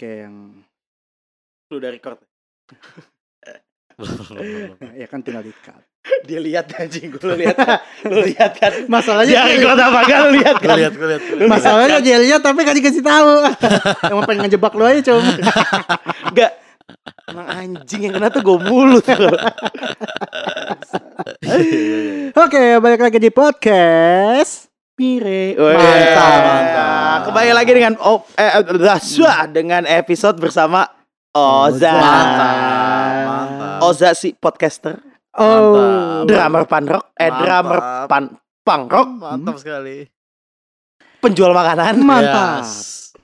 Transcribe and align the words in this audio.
Oke, 0.00 0.24
yang 0.24 0.64
Lu 1.68 1.76
udah 1.76 1.92
record. 1.92 2.16
ya 4.96 5.04
kan 5.04 5.20
tinggal 5.20 5.44
dikat. 5.44 5.76
Dia 6.24 6.40
lihat 6.40 6.72
anjing, 6.72 7.12
gue 7.12 7.20
lu 7.20 7.36
lihat. 7.36 7.52
Lu 8.08 8.24
lihat 8.24 8.56
kan. 8.56 8.88
Masalahnya 8.88 9.28
Dia 9.28 9.60
record 9.60 9.76
apa 9.76 9.98
enggak 10.00 10.20
lu 10.24 10.30
lihat 10.40 10.56
kan? 10.56 10.76
lihat, 10.80 10.94
lihat. 10.96 11.22
masalahnya 11.44 12.00
dia 12.00 12.16
lihat 12.16 12.40
tapi 12.40 12.64
kan 12.64 12.72
dikasih 12.72 13.04
tahu. 13.04 13.44
Emang 14.16 14.24
pengen 14.24 14.48
ngejebak 14.48 14.72
lu 14.72 14.88
aja, 14.88 15.00
Cum. 15.04 15.20
Enggak. 16.32 16.52
Emang 17.28 17.46
anjing 17.52 18.00
yang 18.08 18.16
kena 18.16 18.32
tuh 18.32 18.40
gue 18.40 18.56
mulut. 18.56 19.04
Oke, 22.40 22.62
balik 22.80 23.04
lagi 23.04 23.20
di 23.20 23.28
podcast. 23.28 24.69
Pire. 25.00 25.56
Mantap. 25.56 26.40
Mantap. 26.44 27.18
Kembali 27.24 27.50
lagi 27.56 27.72
dengan 27.72 27.96
oh, 28.04 28.20
eh, 28.36 28.52
eh, 28.52 28.64
Raswa 28.68 29.48
dengan 29.48 29.88
episode 29.88 30.36
bersama 30.36 30.84
Oza. 31.32 31.88
Mantap, 31.88 32.52
mantap. 33.24 33.78
Oza 33.80 34.12
si 34.12 34.36
podcaster, 34.36 35.00
Oh, 35.32 36.28
drummer 36.28 36.68
punk 36.68 36.86
rock, 36.90 37.04
eh 37.16 37.32
Mantap. 37.32 37.40
drummer 37.40 37.78
pan 38.04 38.24
punk 38.60 38.84
rock, 38.92 39.08
Mantap 39.08 39.56
sekali. 39.56 40.04
penjual 41.16 41.56
makanan. 41.56 41.96
mantap. 42.04 42.60
Yes. 42.60 43.16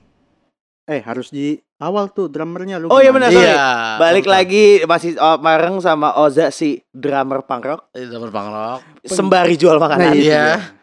Eh, 0.89 1.05
harus 1.05 1.29
di 1.29 1.61
awal 1.77 2.09
tuh 2.09 2.25
drummernya 2.25 2.81
lu. 2.81 2.89
Oh, 2.89 2.97
iya 2.97 3.13
benar, 3.13 3.29
sorry. 3.29 3.53
Iya. 3.53 4.01
Balik 4.01 4.25
mantap. 4.25 4.33
lagi 4.33 4.65
masih 4.81 5.11
oh, 5.19 5.37
bareng 5.37 5.77
sama 5.77 6.17
Oza 6.17 6.49
si 6.49 6.81
drummer 6.89 7.45
punk 7.45 7.69
rock, 7.69 7.81
Iya, 7.93 8.09
drummer 8.09 8.33
punk 8.33 8.49
rock. 8.49 8.79
sembari 9.05 9.53
jual 9.53 9.77
Nah, 9.77 9.83
makanan, 9.83 10.09
itu 10.15 10.25
Iya. 10.25 10.73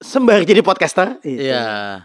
Sembari 0.00 0.42
jadi 0.42 0.60
podcaster, 0.60 1.20
Itu. 1.20 1.44
Iya. 1.44 2.02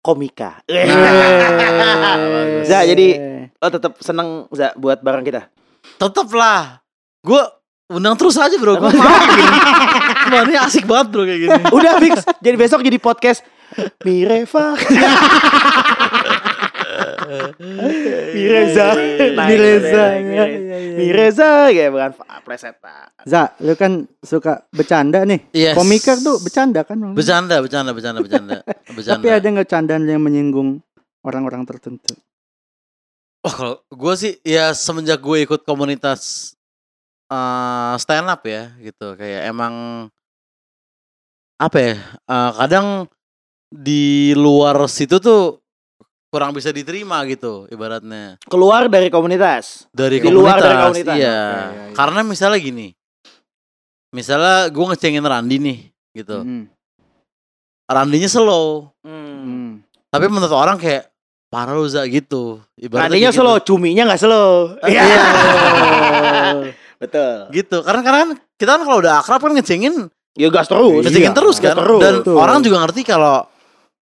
komika. 0.00 0.64
Eh. 0.64 0.88
bagus. 2.32 2.64
Za, 2.66 2.82
jadi- 2.82 3.44
Oh 3.58 3.68
tetap 3.68 3.98
seneng 3.98 4.46
Za 4.48 4.70
buat 4.74 5.02
bareng 5.02 5.22
kita. 5.22 5.50
Tetep 5.98 6.30
lah. 6.30 6.78
Gue 7.20 7.42
undang 7.90 8.14
terus 8.14 8.38
aja 8.38 8.54
bro. 8.54 8.78
Gue 8.78 8.92
mau 10.30 10.42
ini 10.46 10.54
asik 10.54 10.86
banget 10.86 11.06
bro 11.10 11.26
kayak 11.26 11.40
gini. 11.42 11.62
Udah 11.68 11.98
fix. 11.98 12.22
jadi 12.38 12.54
besok 12.54 12.80
jadi 12.80 12.96
podcast 12.96 13.42
Mireva. 14.06 14.78
Mireza. 18.34 18.86
Mireza. 19.36 20.04
Mireza 20.98 21.48
kayak 21.68 21.90
bukan 21.92 22.10
plesetan. 22.42 23.08
Za, 23.28 23.52
lu 23.60 23.76
kan 23.76 24.08
suka 24.24 24.64
bercanda 24.72 25.22
nih. 25.28 25.40
Yes. 25.52 25.76
Komika 25.76 26.16
tuh 26.16 26.40
bercanda 26.40 26.82
kan? 26.82 26.96
Bercanda, 27.12 27.60
bercanda, 27.60 27.90
bercanda, 27.92 28.20
bercanda. 28.24 28.56
bercanda. 28.96 29.20
Tapi 29.20 29.28
ada 29.28 29.46
nggak 29.46 29.68
candaan 29.68 30.04
yang 30.08 30.22
menyinggung 30.24 30.80
orang-orang 31.22 31.68
tertentu? 31.68 32.16
Oh, 33.46 33.54
kalau 33.54 33.76
gue 33.86 34.14
sih 34.18 34.32
ya 34.42 34.74
semenjak 34.74 35.22
gue 35.22 35.46
ikut 35.46 35.62
komunitas 35.62 36.52
eh 37.28 37.94
stand 38.00 38.24
up 38.24 38.40
ya 38.48 38.72
gitu 38.80 39.12
kayak 39.14 39.52
emang 39.52 40.08
apa 41.60 41.76
ya 41.76 41.94
eh, 42.24 42.50
kadang 42.56 43.04
di 43.68 44.32
luar 44.32 44.88
situ 44.88 45.20
tuh 45.20 45.60
kurang 46.28 46.52
bisa 46.52 46.68
diterima 46.68 47.24
gitu 47.24 47.64
ibaratnya 47.68 48.36
Keluar 48.44 48.84
dari 48.86 49.08
komunitas. 49.08 49.88
dari 49.90 50.16
Di 50.16 50.22
komunitas, 50.22 50.36
luar 50.38 50.56
dari 50.58 50.76
komunitas. 50.78 51.14
iya 51.14 51.24
Oke, 51.32 51.56
iya, 51.72 51.82
iya. 51.82 51.94
karena 51.94 52.20
misalnya 52.22 52.58
gini 52.58 52.88
misalnya 54.10 54.56
gue 54.68 54.84
ngecengin 54.86 55.22
Randi 55.22 55.56
nih 55.58 55.78
gitu 56.14 56.38
Hmm. 56.38 56.64
Randinya 57.86 58.26
slow 58.26 58.92
Hmm. 59.00 59.80
tapi 60.08 60.26
menurut 60.26 60.52
orang 60.52 60.76
kayak 60.76 61.08
parah 61.48 61.72
lu 61.72 61.84
Za 61.84 62.04
gitu 62.04 62.60
ibaratnya 62.76 63.16
kayak 63.16 63.32
gitu. 63.32 63.40
slow, 63.40 63.56
cuminya 63.58 64.04
nggak 64.04 64.20
slow. 64.20 64.76
Iya. 64.84 65.04
Betul. 66.98 67.34
gitu 67.54 67.76
karena 67.80 68.00
karena 68.02 68.18
kan 68.20 68.30
kita 68.54 68.70
kan 68.70 68.82
kalau 68.82 68.98
udah 68.98 69.14
akrab 69.18 69.40
kan 69.40 69.54
ngecengin 69.54 70.10
Ya 70.34 70.50
gas 70.50 70.66
terus. 70.66 71.02
ngecengin 71.02 71.30
Iya, 71.30 71.34
terus 71.34 71.56
kan 71.56 71.74
terus. 71.74 71.98
dan 71.98 72.14
Betul. 72.20 72.36
orang 72.36 72.58
juga 72.60 72.76
ngerti 72.80 73.02
kalau 73.02 73.42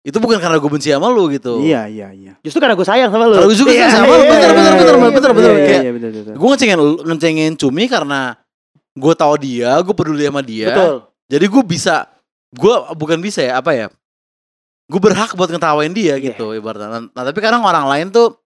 itu 0.05 0.17
bukan 0.21 0.37
karena 0.37 0.61
gue 0.61 0.69
benci 0.69 0.93
sama 0.93 1.09
lu 1.09 1.25
gitu 1.27 1.57
Iya, 1.59 1.89
iya, 1.89 2.13
iya. 2.13 2.33
Justru 2.45 2.61
karena 2.61 2.77
gue 2.77 2.85
sayang 2.85 3.09
sama 3.09 3.25
lu. 3.25 3.35
Kalau 3.35 3.49
gue 3.49 3.57
juga 3.57 3.73
Iya, 3.73 3.89
sama 3.89 4.05
lu, 4.07 4.21
iya, 4.21 4.29
bener, 4.29 4.37
iya, 4.37 4.49
bener, 4.53 4.53
iya, 4.53 4.73
bener, 4.77 4.95
iya, 4.95 5.09
bener, 5.09 5.31
bener. 5.33 5.49
Iya, 5.49 5.65
Kayak- 5.65 5.83
iya, 5.83 6.33
gue 6.37 6.47
ngecengin 6.47 6.79
ngecengin 7.03 7.53
cumi 7.57 7.83
karena 7.85 8.21
gue 8.95 9.13
tahu 9.13 9.33
dia 9.35 9.75
gue 9.81 9.91
peduli 9.91 10.23
sama 10.23 10.39
dia 10.39 10.71
Betul. 10.71 10.95
jadi 11.27 11.45
gue 11.51 11.63
bisa 11.65 12.07
gue 12.47 12.73
bukan 12.95 13.19
bisa 13.19 13.43
ya 13.43 13.59
apa 13.59 13.75
ya 13.75 13.87
gue 14.87 15.01
berhak 15.01 15.35
buat 15.35 15.51
ngetawain 15.51 15.91
dia 15.91 16.15
Iya. 16.15 16.31
gitu 16.31 16.53
ibaratnya 16.53 17.11
nah 17.11 17.23
tapi 17.25 17.35
kadang 17.41 17.59
orang 17.59 17.83
lain 17.85 18.07
tuh 18.07 18.39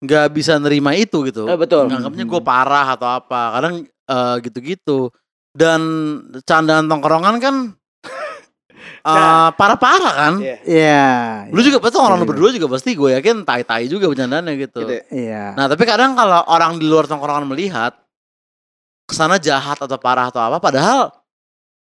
nggak 0.00 0.26
bisa 0.32 0.56
nerima 0.56 0.92
itu 0.92 1.24
gitu 1.24 1.44
Eh, 1.44 1.56
betul. 1.56 1.84
nganggapnya 1.86 2.24
gue 2.24 2.40
parah 2.40 2.92
atau 2.92 3.08
apa 3.10 3.40
kadang 3.54 3.74
eh, 3.86 4.36
gitu-gitu 4.42 5.08
dan 5.52 5.80
candaan 6.42 6.84
tongkrongan 6.84 7.36
kan 7.38 7.54
eh, 8.80 9.06
Nah. 9.06 9.50
parah-parah 9.52 10.12
kan 10.12 10.34
Iya. 10.38 10.56
Iya. 10.62 11.04
lu 11.48 11.60
juga 11.60 11.78
pasti 11.78 11.96
orang 11.96 12.16
lu 12.16 12.26
berdua 12.26 12.50
juga 12.50 12.66
pasti 12.68 12.92
gue 12.92 13.10
yakin 13.12 13.42
tai-tai 13.42 13.86
juga 13.86 14.06
bercandaannya 14.06 14.54
gitu 14.58 14.80
Gitu. 14.82 14.94
Iya. 15.10 15.54
nah 15.54 15.66
tapi 15.66 15.82
kadang 15.82 16.12
kalau 16.12 16.44
orang 16.46 16.76
di 16.76 16.84
luar 16.84 17.04
tongkrongan 17.04 17.46
melihat 17.46 17.94
ke 19.02 19.12
sana 19.12 19.36
jahat 19.36 19.76
atau 19.76 19.96
parah 19.96 20.26
atau 20.26 20.38
apa 20.38 20.58
padahal 20.58 21.10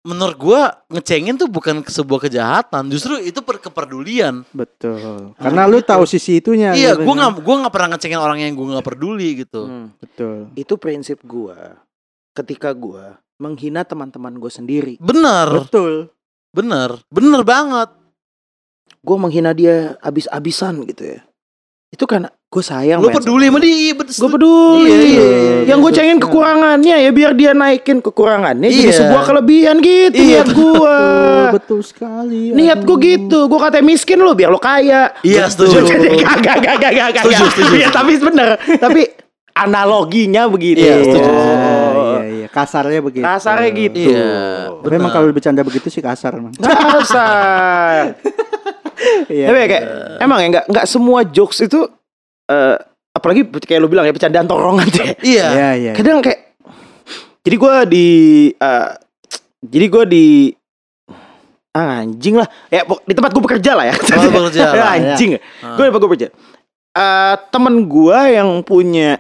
menurut 0.00 0.32
gue 0.34 0.60
ngecengin 0.90 1.36
tuh 1.36 1.44
bukan 1.44 1.84
sebuah 1.84 2.24
kejahatan 2.24 2.88
justru 2.88 3.20
itu 3.20 3.36
per 3.38 3.60
kepedulian 3.60 4.48
Betul. 4.50 5.36
Karena 5.36 5.68
lu 5.68 5.78
tahu 5.80 6.08
sisi 6.08 6.40
itunya. 6.40 6.72
iya 6.72 6.96
gitu 6.96 7.04
gue 7.04 7.12
kan. 7.12 7.20
nggak 7.28 7.32
gue 7.38 7.54
nggak 7.60 7.68
pernah 7.70 7.88
ngecengin 7.92 8.16
orang 8.18 8.38
yang 8.38 8.52
gue 8.54 8.64
nggak 8.66 8.86
peduli 8.86 9.28
gitu 9.38 9.62
Hmm. 9.62 9.92
Betul. 9.94 10.48
Itu 10.54 10.74
prinsip 10.74 11.20
gua 11.22 11.76
ketika 12.32 12.72
gua 12.72 13.20
menghina 13.36 13.82
teman-teman 13.82 14.32
gue 14.34 14.48
sendiri. 14.48 14.94
bener 14.96 15.60
Betul. 15.60 16.08
Bener 16.50 16.98
bener 17.08 17.42
banget 17.42 17.90
Gue 19.00 19.16
menghina 19.16 19.56
dia 19.56 19.96
abis-abisan 19.98 20.84
gitu 20.84 21.16
ya. 21.16 21.20
Itu 21.88 22.04
karena 22.04 22.28
gue 22.28 22.60
sayang. 22.60 23.00
lu 23.00 23.08
peduli 23.08 23.48
sama 23.48 23.58
dia 23.58 23.96
Gue 23.96 24.28
peduli. 24.28 24.86
Iya, 24.86 25.00
iya, 25.00 25.24
iya. 25.24 25.56
Yang 25.66 25.78
gue 25.80 25.92
cengin 25.96 26.10
Betul. 26.12 26.24
kekurangannya 26.28 26.96
ya 27.00 27.10
biar 27.10 27.32
dia 27.32 27.50
naikin 27.50 27.98
kekurangannya 27.98 28.68
jadi 28.68 28.92
Iya. 28.92 28.98
sebuah 29.00 29.22
kelebihan 29.24 29.76
gitu 29.80 30.14
Iya, 30.14 30.44
niat 30.44 30.48
gue. 30.52 30.96
Betul, 31.50 31.80
sekali. 31.80 32.52
Niat 32.52 32.84
gue 32.84 32.96
gitu. 33.00 33.48
Gue 33.48 33.58
katanya 33.58 33.86
miskin 33.88 34.20
lu 34.20 34.36
biar 34.36 34.52
lu 34.52 34.60
kaya. 34.60 35.16
Iya, 35.24 35.48
setuju. 35.48 35.80
Gak, 35.80 36.36
gak, 36.44 36.56
gak, 36.60 36.76
gak, 36.76 36.92
gak, 36.92 37.08
gak. 37.16 37.24
Setuju, 37.24 37.44
setuju, 37.50 37.72
Iya, 37.72 37.88
setuju. 37.88 37.96
tapi 37.96 38.12
bener. 38.20 38.48
tapi 38.76 39.00
analoginya 39.56 40.42
begitu. 40.46 40.84
Iya, 40.84 40.94
Iya, 40.94 41.04
setuju. 41.08 41.30
iya, 41.32 42.20
iya. 42.28 42.46
Kasarnya 42.46 43.00
begitu. 43.00 43.24
Kasarnya 43.24 43.70
gitu. 43.72 43.98
Iya, 44.12 44.28
Tapi 44.80 44.94
emang 44.94 45.08
benar. 45.08 45.14
kalau 45.14 45.26
bercanda 45.30 45.62
begitu 45.62 45.88
sih 45.88 46.00
kasar 46.00 46.34
emang. 46.34 46.52
Kasar. 46.60 48.16
Iya. 49.26 49.46
Tapi 49.48 49.56
ya 49.56 49.66
kayak 49.66 49.84
emang 50.18 50.38
ya 50.38 50.46
nggak 50.50 50.64
nggak 50.68 50.86
semua 50.86 51.24
jokes 51.24 51.60
itu 51.60 51.88
eh 52.46 52.76
apalagi 53.10 53.42
kayak 53.48 53.80
lu 53.80 53.88
bilang 53.88 54.04
ya 54.04 54.12
bercandaan 54.12 54.44
tongkrongan 54.44 54.86
tuh 54.88 55.02
ya. 55.02 55.14
iya 55.22 55.46
Iya, 55.48 55.70
iya. 55.74 55.92
Kadang 55.92 56.20
kayak 56.20 56.52
jadi 57.40 57.56
gue 57.56 57.74
di 57.88 58.08
eh, 58.52 58.88
jadi 59.62 59.86
gue 59.88 60.04
di 60.06 60.26
ah, 61.70 62.02
anjing 62.02 62.36
lah 62.36 62.48
ya 62.68 62.82
di 62.84 63.14
tempat 63.14 63.30
gue 63.30 63.42
bekerja 63.42 63.72
lah 63.72 63.84
ya. 63.88 63.94
Tempat 63.96 64.28
bekerja 64.30 64.60
lah, 64.68 64.74
Ya, 64.76 64.84
anjing. 64.96 65.30
Ah. 65.60 65.76
Gue 65.76 65.84
di 65.84 65.88
tempat 65.88 66.00
gue 66.00 66.10
bekerja. 66.10 66.28
Eh 66.90 67.34
temen 67.48 67.74
gue 67.86 68.18
yang 68.28 68.60
punya 68.60 69.16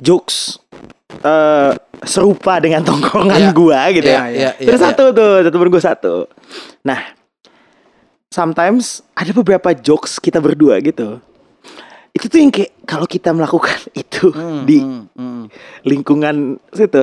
jokes 0.00 0.58
eh 1.22 1.72
serupa 2.04 2.56
dengan 2.58 2.84
tongkrongan 2.88 3.40
Iya. 3.40 3.52
gue 3.52 3.80
gitu 3.96 4.08
Iya, 4.08 4.16
ya. 4.16 4.26
iya, 4.28 4.50
iya, 4.54 4.66
Terus 4.68 4.80
iya. 4.80 4.86
satu 4.90 5.04
tuh, 5.10 5.32
satu 5.42 5.56
gue 5.56 5.82
satu. 5.82 6.14
Nah, 6.82 7.00
sometimes 8.28 8.84
ada 9.12 9.30
beberapa 9.32 9.70
jokes 9.72 10.18
kita 10.18 10.38
berdua 10.38 10.78
gitu. 10.80 11.18
Itu 12.10 12.30
tuh 12.30 12.38
yang 12.38 12.50
kayak 12.50 12.86
kalau 12.86 13.06
kita 13.06 13.30
melakukan 13.30 13.74
itu 13.96 14.30
Hmm, 14.30 14.62
di 14.64 14.78
hmm, 14.78 15.02
hmm. 15.12 15.42
lingkungan 15.82 16.36
situ, 16.70 17.02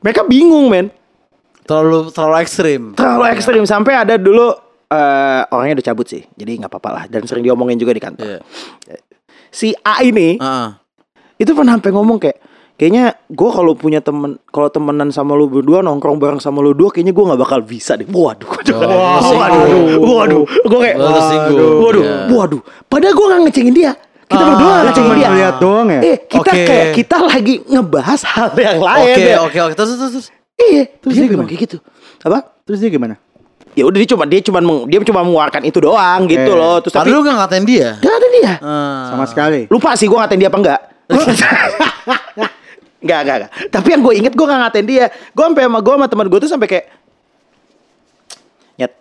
mereka 0.00 0.22
bingung 0.24 0.68
men. 0.68 0.88
terlalu 1.60 2.10
terlalu 2.10 2.36
ekstrim 2.42 2.82
Terlalu 2.98 3.24
ekstrim 3.30 3.62
sampai 3.62 3.94
ada 3.94 4.18
dulu 4.18 4.50
eh, 4.88 5.42
orangnya 5.48 5.78
udah 5.78 5.86
cabut 5.86 6.02
sih, 6.04 6.26
jadi 6.34 6.58
nggak 6.58 6.66
apa-apa 6.66 6.90
lah 6.90 7.04
dan 7.06 7.22
sering 7.22 7.46
diomongin 7.46 7.78
juga 7.78 7.94
di 7.94 8.02
kantor. 8.02 8.42
Iya. 8.42 8.98
Si 9.48 9.70
A 9.80 10.02
ini 10.02 10.34
Heeh. 10.34 10.68
itu 11.38 11.50
pernah 11.52 11.74
sampai 11.74 11.90
ngomong 11.90 12.18
kayak 12.18 12.38
kayaknya 12.80 13.12
gue 13.26 13.50
kalau 13.50 13.72
punya 13.74 14.00
temen 14.00 14.40
kalau 14.46 14.66
temenan 14.66 15.12
sama 15.12 15.36
lu 15.36 15.46
berdua 15.46 15.78
nongkrong 15.80 16.16
bareng 16.16 16.40
sama 16.40 16.58
lu 16.58 16.72
dua 16.72 16.88
kayaknya 16.88 17.12
gue 17.12 17.24
nggak 17.26 17.36
bakal 17.38 17.60
bisa 17.60 17.92
deh 17.92 18.08
waduh 18.08 18.48
waduh 18.48 18.76
Oh, 18.80 19.36
waduh 19.36 19.60
waduh 20.00 20.42
gue 20.48 20.78
kayak 20.80 20.96
Oh, 20.96 21.12
tersinggung. 21.12 21.76
waduh 21.78 22.02
Iya. 22.02 22.16
waduh 22.32 22.60
padahal 22.86 23.12
gue 23.12 23.26
nggak 23.26 23.40
ngecengin 23.44 23.74
dia 23.76 23.92
kita 24.24 24.40
Ah, 24.40 24.46
berdua 24.48 24.72
ngecengin 24.80 24.96
cuma 24.96 25.12
dia 25.14 25.28
ngeliat 25.28 25.56
doang 25.58 25.88
ya? 25.90 26.00
eh 26.00 26.16
kita 26.24 26.40
Oke. 26.46 26.62
kayak 26.64 26.86
kita 26.94 27.16
lagi 27.20 27.54
ngebahas 27.62 28.20
hal 28.24 28.48
yang 28.56 28.78
lain 28.80 29.12
Oke, 29.12 29.22
ya. 29.22 29.38
oke, 29.38 29.58
oke. 29.60 29.74
Terus, 29.74 29.90
terus, 29.92 30.10
terus. 30.10 30.26
iya 30.56 30.82
Terus 30.96 31.12
dia 31.14 31.26
gimana? 31.26 31.46
kayak 31.46 31.60
gitu 31.60 31.76
apa 32.20 32.38
Terus 32.62 32.78
dia 32.78 32.88
gimana? 32.88 33.14
ya 33.70 33.84
udah 33.84 33.98
dia 33.98 34.08
cuma 34.08 34.24
dia 34.24 34.40
cuma 34.40 34.58
meng- 34.58 34.86
dia 34.86 34.98
cuma 35.00 35.20
mengeluarkan 35.20 35.62
itu 35.62 35.78
doang 35.78 36.26
gitu 36.26 36.42
Oke. 36.48 36.58
loh. 36.58 36.76
Terus 36.80 36.90
tapi 36.92 37.06
Padahal 37.06 37.14
lu 37.16 37.28
gak 37.28 37.36
ngatain 37.38 37.64
dia. 37.64 37.88
Gak 37.98 38.12
ada 38.12 38.28
dia. 38.32 38.52
Ah. 38.58 39.02
Sama 39.08 39.24
sekali. 39.26 39.60
Lupa 39.66 39.94
sih 39.94 40.06
gue 40.06 40.16
ngatain 40.16 40.38
dia 40.38 40.48
apa 40.48 40.58
enggak. 40.58 40.80
Enggak, 43.00 43.20
enggak, 43.24 43.36
enggak. 43.36 43.52
Tapi 43.72 43.88
yang 43.92 44.00
gue 44.04 44.14
inget 44.20 44.32
gue 44.36 44.46
gak 44.46 44.60
ngatain 44.60 44.86
dia. 44.86 45.06
Gue 45.32 45.44
sampai 45.48 45.64
sama 45.64 45.78
gue 45.80 45.94
sama 45.96 46.06
teman 46.08 46.26
gue 46.28 46.38
tuh 46.40 46.50
sampai 46.52 46.68
kayak 46.68 46.86
Nyet 48.76 48.92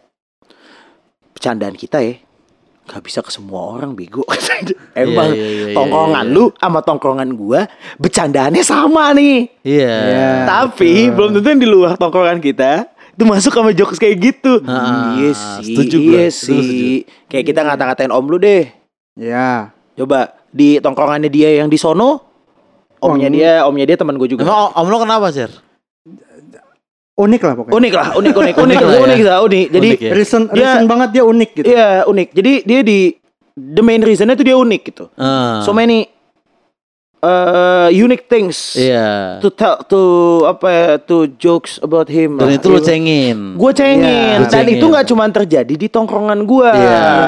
Bercandaan 1.36 1.76
kita 1.76 2.00
ya 2.00 2.16
Gak 2.90 3.06
bisa 3.06 3.22
ke 3.22 3.30
semua 3.30 3.78
orang 3.78 3.94
bego 3.94 4.26
Emang 4.98 5.30
iya, 5.30 5.46
iya, 5.46 5.68
iya, 5.70 5.76
tongkrongan 5.78 6.26
iya. 6.26 6.34
lu 6.34 6.44
sama 6.58 6.80
tongkrongan 6.82 7.30
gue 7.38 7.60
Bercandaannya 8.02 8.64
sama 8.66 9.14
nih 9.14 9.52
Iya. 9.62 9.94
Iya. 9.94 10.32
Tapi 10.50 11.14
belum 11.14 11.38
tentu 11.38 11.48
yang 11.54 11.62
di 11.62 11.70
luar 11.70 11.94
tongkrongan 12.02 12.42
kita 12.42 12.90
itu 13.20 13.28
masuk 13.28 13.52
sama 13.52 13.76
jokes 13.76 14.00
kayak 14.00 14.16
gitu. 14.32 14.64
Iya 14.64 15.36
sih, 15.36 15.76
setuju 15.76 15.98
gua. 16.00 16.08
iya 16.08 16.28
sih. 16.32 17.04
Kayak 17.28 17.52
kita 17.52 17.68
ngata-ngatain 17.68 18.16
om 18.16 18.24
lu 18.24 18.40
deh. 18.40 18.72
Ya. 19.20 19.76
Coba 20.00 20.40
di 20.56 20.80
tongkrongannya 20.80 21.28
dia 21.28 21.60
yang 21.60 21.68
di 21.68 21.76
sono, 21.76 22.29
omnya 23.00 23.28
Om. 23.28 23.34
dia, 23.34 23.52
omnya 23.64 23.86
dia 23.86 23.98
teman 23.98 24.16
gue 24.16 24.28
juga. 24.28 24.44
Emang 24.44 24.72
om 24.72 24.88
lo 24.88 24.98
kenapa, 24.98 25.28
Sir? 25.30 25.50
Unik 27.16 27.42
lah 27.44 27.54
pokoknya. 27.54 27.76
Unik 27.76 27.94
lah, 27.94 28.08
unik, 28.14 28.34
unik, 28.34 28.56
unik, 28.56 28.56
Unik 28.64 28.78
unik, 28.80 28.80
lah 28.80 28.96
ya. 28.96 29.04
unik, 29.04 29.20
lah, 29.22 29.38
unik. 29.44 29.66
Jadi, 29.70 29.90
Unik 29.90 30.00
ya. 30.00 30.12
Reason, 30.16 30.42
Dia- 30.46 30.56
reason 30.56 30.84
banget 30.88 31.10
dia 31.12 31.24
unik 31.26 31.50
gitu. 31.54 31.68
iya 31.68 31.88
unik. 32.06 32.28
Jadi 32.32 32.52
dia 32.64 32.80
di 32.80 33.00
the 33.52 33.84
main 33.84 34.00
reasonnya 34.00 34.34
tuh 34.34 34.48
dia 34.48 34.56
unik 34.56 34.82
gitu. 34.86 35.12
Ah. 35.14 35.60
So 35.60 35.72
many 35.72 36.08
uh, 37.20 37.88
unique 37.90 38.26
things 38.26 38.74
Iya. 38.74 39.40
to 39.40 39.50
tell 39.50 39.80
to 39.86 40.02
apa 40.46 40.68
ya, 40.68 40.88
to 40.98 41.32
jokes 41.36 41.80
about 41.80 42.08
him. 42.08 42.36
Dan 42.36 42.50
lah. 42.50 42.58
itu 42.58 42.68
lo 42.68 42.80
cengin. 42.80 43.56
Gue 43.56 43.72
cengin 43.72 44.04
Iya. 44.40 44.48
dan 44.48 44.64
Lu 44.64 44.70
itu 44.70 44.78
cengin. 44.78 44.90
nggak 44.90 45.06
cuma 45.08 45.24
terjadi 45.28 45.74
di 45.76 45.88
tongkrongan 45.88 46.40
gue. 46.44 46.70
Iya. 46.70 47.00
Ah. 47.00 47.28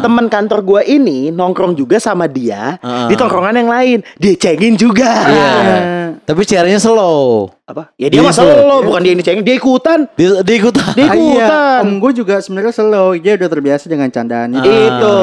Teman 0.00 0.26
kantor 0.26 0.60
gue 0.62 0.80
ini 0.88 1.18
nongkrong 1.28 1.74
juga 1.74 1.98
sama 1.98 2.26
dia 2.26 2.78
Ah. 2.78 3.06
di 3.06 3.14
tongkrongan 3.14 3.54
yang 3.56 3.70
lain. 3.70 3.98
Dia 4.16 4.34
cengin 4.34 4.74
juga. 4.74 5.10
Iya. 5.24 5.50
Ah. 5.50 6.06
Tapi 6.22 6.42
caranya 6.44 6.78
slow. 6.78 7.50
Apa? 7.62 7.94
Ya 7.94 8.10
dia 8.10 8.18
Dia 8.18 8.26
masalah 8.26 8.58
slow. 8.58 8.66
lo, 8.66 8.76
bukan 8.82 9.00
dia 9.00 9.10
yang 9.14 9.20
dicengin, 9.22 9.44
dia 9.46 9.54
ikutan. 9.54 9.98
Dia, 10.12 10.42
dia 10.42 10.56
ikutan. 10.58 10.90
Dia 10.92 11.06
Ah, 11.06 11.14
iya. 11.14 11.22
ikutan. 11.38 11.80
Om 11.80 11.92
gue 11.96 12.12
juga 12.12 12.34
sebenarnya 12.36 12.72
slow. 12.74 13.14
Dia 13.14 13.32
udah 13.38 13.48
terbiasa 13.48 13.84
dengan 13.86 14.10
candaannya. 14.10 14.58
Ah. 14.58 14.66
Itu 14.66 15.16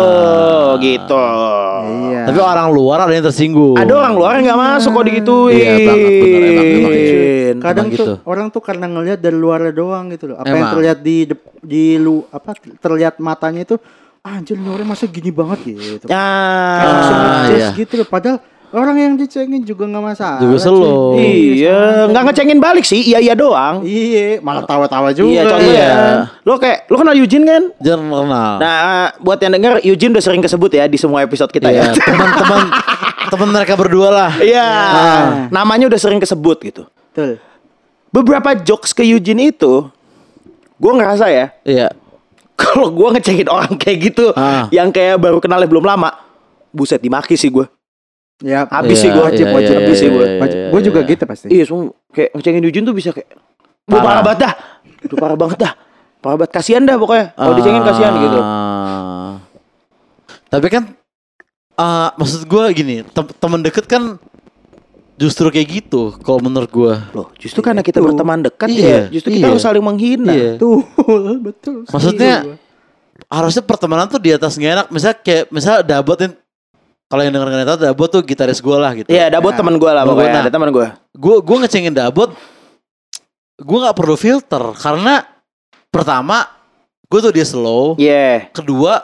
gitu. 0.79 1.19
Iya. 2.07 2.21
Tapi 2.25 2.39
orang 2.39 2.67
luar 2.71 2.97
ada 3.01 3.11
yang 3.11 3.25
tersinggung. 3.25 3.75
Ada 3.75 3.91
orang 3.91 4.13
luar 4.15 4.31
yang 4.33 4.45
nggak 4.47 4.59
masuk 4.61 4.89
kok 4.89 5.05
digituin. 5.05 5.51
Iya, 5.53 5.67
banget, 5.83 5.99
bener, 5.99 6.39
emang, 6.39 6.63
emang 6.63 6.93
gitu. 6.95 7.59
kadang 7.59 7.85
Emang 7.85 7.91
tuh 7.91 8.05
gitu. 8.07 8.13
orang 8.23 8.47
tuh 8.49 8.61
karena 8.63 8.85
ngelihat 8.87 9.19
dari 9.19 9.37
luarnya 9.37 9.71
doang 9.73 10.05
gitu 10.07 10.25
loh. 10.25 10.37
Apa 10.37 10.47
yang 10.47 10.57
Emang. 10.61 10.73
terlihat 10.73 10.97
di 11.01 11.15
di 11.59 11.83
lu 11.97 12.23
apa 12.29 12.49
terlihat 12.79 13.19
matanya 13.19 13.61
itu 13.63 13.75
ah, 14.21 14.31
anjir 14.33 14.55
ini 14.55 14.69
orang 14.69 14.87
masa 14.87 15.05
gini 15.05 15.27
banget 15.29 15.59
gitu. 15.67 16.07
Kayak 16.07 16.23
langsung 16.87 17.17
Ah, 17.17 17.27
ngejudge 17.43 17.59
iya. 17.59 17.69
gitu 17.75 17.93
loh. 17.97 18.07
Padahal 18.07 18.37
orang 18.69 18.95
yang 18.95 19.13
dicengin 19.15 19.61
juga 19.61 19.85
nggak 19.85 20.03
masalah. 20.03 20.39
Juga 20.39 20.57
slow. 20.57 21.17
Iya, 21.17 22.05
nggak 22.07 22.23
ngecengin 22.25 22.59
balik 22.59 22.85
sih, 22.85 23.01
iya 23.01 23.17
iya 23.17 23.33
doang. 23.33 23.81
Iya, 23.81 24.39
malah 24.39 24.63
tawa-tawa 24.63 25.09
juga. 25.09 25.29
Iya, 25.31 25.43
contoh 25.45 25.71
Iya. 25.71 25.81
ya. 25.81 25.97
Lo 26.43 26.53
kayak 26.55 26.77
lo 26.85 26.95
kenal 26.95 27.15
Eugene 27.15 27.45
kan? 27.45 27.63
Jangan 27.77 28.05
kenal. 28.05 28.53
Nah, 28.57 29.05
buat 29.17 29.37
yang 29.37 29.53
denger 29.53 29.73
Eugene 29.83 30.11
udah 30.11 30.23
sering 30.23 30.39
kesebut 30.39 30.71
ya 30.71 30.85
di 30.85 30.97
semua 30.97 31.21
episode 31.21 31.49
kita 31.49 31.67
Iya, 31.67 31.89
ya. 31.89 31.93
teman-teman 31.95 32.61
teman 33.29 33.49
mereka 33.51 33.73
berdua 33.73 34.09
lah. 34.09 34.31
Iya, 34.37 34.65
Ah. 34.65 35.25
namanya 35.49 35.85
udah 35.85 35.97
sering 35.97 36.17
kesebut 36.17 36.57
gitu. 36.61 36.83
Betul. 37.09 37.37
Beberapa 38.09 38.57
jokes 38.57 38.89
ke 38.89 39.01
Eugene 39.01 39.49
itu, 39.49 39.85
gue 40.75 40.91
ngerasa 40.91 41.29
ya, 41.29 41.53
Iya. 41.61 41.93
kalau 42.57 42.89
gue 42.89 43.07
ngecengin 43.13 43.45
orang 43.47 43.77
kayak 43.77 43.97
gitu, 44.03 44.33
Ah. 44.33 44.65
yang 44.69 44.89
kayak 44.89 45.17
baru 45.17 45.37
kenalnya 45.37 45.69
belum 45.69 45.85
lama, 45.85 46.09
buset 46.69 46.97
dimaki 46.97 47.33
sih 47.33 47.49
gue. 47.49 47.65
Ya, 48.39 48.63
Habis 48.71 48.95
Iya, 48.95 49.03
sih 49.03 49.09
gue, 49.11 49.19
iya, 49.19 49.25
wajib 49.27 49.45
iya, 49.51 49.77
habis 49.83 49.97
sih 49.99 50.07
iya, 50.07 50.15
gue. 50.15 50.25
iya, 50.25 50.45
iya, 50.47 50.67
gue 50.71 50.81
juga 50.81 50.99
iya. 51.03 51.09
gitu 51.11 51.23
pasti. 51.27 51.45
Iya, 51.51 51.63
semua 51.67 51.83
kayak 52.15 52.29
ngecengin 52.39 52.63
Eugene 52.63 52.85
tuh 52.87 52.95
bisa 52.95 53.09
kayak, 53.11 53.29
Duh, 53.83 53.99
Parah. 53.99 54.03
parah 54.05 54.21
banget 54.23 54.39
dah, 54.39 54.53
Duh, 55.03 55.17
parah 55.19 55.37
banget 55.37 55.57
dah, 55.59 55.73
parah 56.23 56.37
banget 56.39 56.51
kasihan 56.55 56.83
dah 56.87 56.95
pokoknya. 56.95 57.25
Kalau 57.35 57.53
dicengin 57.59 57.83
kasihan 57.83 58.13
gitu. 58.15 58.39
Ah. 58.39 59.31
Tapi 60.47 60.67
kan 60.71 60.83
ah, 61.75 62.09
maksud 62.15 62.47
gue 62.47 62.63
gini, 62.71 62.95
tem- 63.03 63.35
teman 63.35 63.59
deket 63.59 63.85
kan 63.91 64.15
justru 65.19 65.51
kayak 65.51 65.67
gitu 65.67 66.15
kalau 66.23 66.39
menurut 66.39 66.71
gue. 66.71 66.93
Loh, 67.11 67.27
justru 67.35 67.59
karena 67.59 67.83
kita 67.83 67.99
Itu. 67.99 68.07
berteman 68.07 68.39
dekat 68.39 68.71
Iya, 68.71 68.87
ya, 68.87 68.99
justru 69.11 69.35
kita 69.35 69.45
iya. 69.45 69.51
harus 69.51 69.63
saling 69.67 69.83
menghina. 69.83 70.31
Iya. 70.31 70.51
Betul, 70.55 70.79
betul. 71.43 71.77
Maksudnya 71.91 72.55
harusnya 73.27 73.63
pertemanan 73.67 74.07
tuh 74.07 74.23
di 74.23 74.31
atas 74.31 74.55
nggak 74.55 74.73
enak. 74.79 74.87
Misalnya 74.95 75.17
kayak 75.19 75.43
misalnya 75.51 75.81
Dabot 75.83 76.17
yang 76.23 76.33
kalau 77.09 77.21
yang 77.25 77.33
denger 77.33 77.65
itu 77.65 77.89
Dabot 77.89 78.09
tuh 78.13 78.21
gitaris 78.21 78.61
gue 78.61 78.77
lah 78.77 78.93
gitu. 78.93 79.09
Iya, 79.09 79.33
Dabot 79.33 79.57
teman 79.57 79.81
gue 79.81 79.89
lah 79.89 80.05
pokoknya, 80.05 80.29
nah. 80.29 80.43
ada 80.45 80.53
teman 80.53 80.69
gue. 80.69 80.87
Gue 81.17 81.35
gue 81.41 81.57
ngecengin 81.65 81.93
Dabot, 81.97 82.37
gue 83.57 83.77
nggak 83.81 83.97
perlu 83.97 84.13
filter 84.13 84.61
karena 84.77 85.25
pertama 85.89 86.45
gue 87.09 87.19
tuh 87.19 87.33
dia 87.33 87.45
slow. 87.49 87.97
Iya. 87.97 88.53
Kedua 88.53 89.01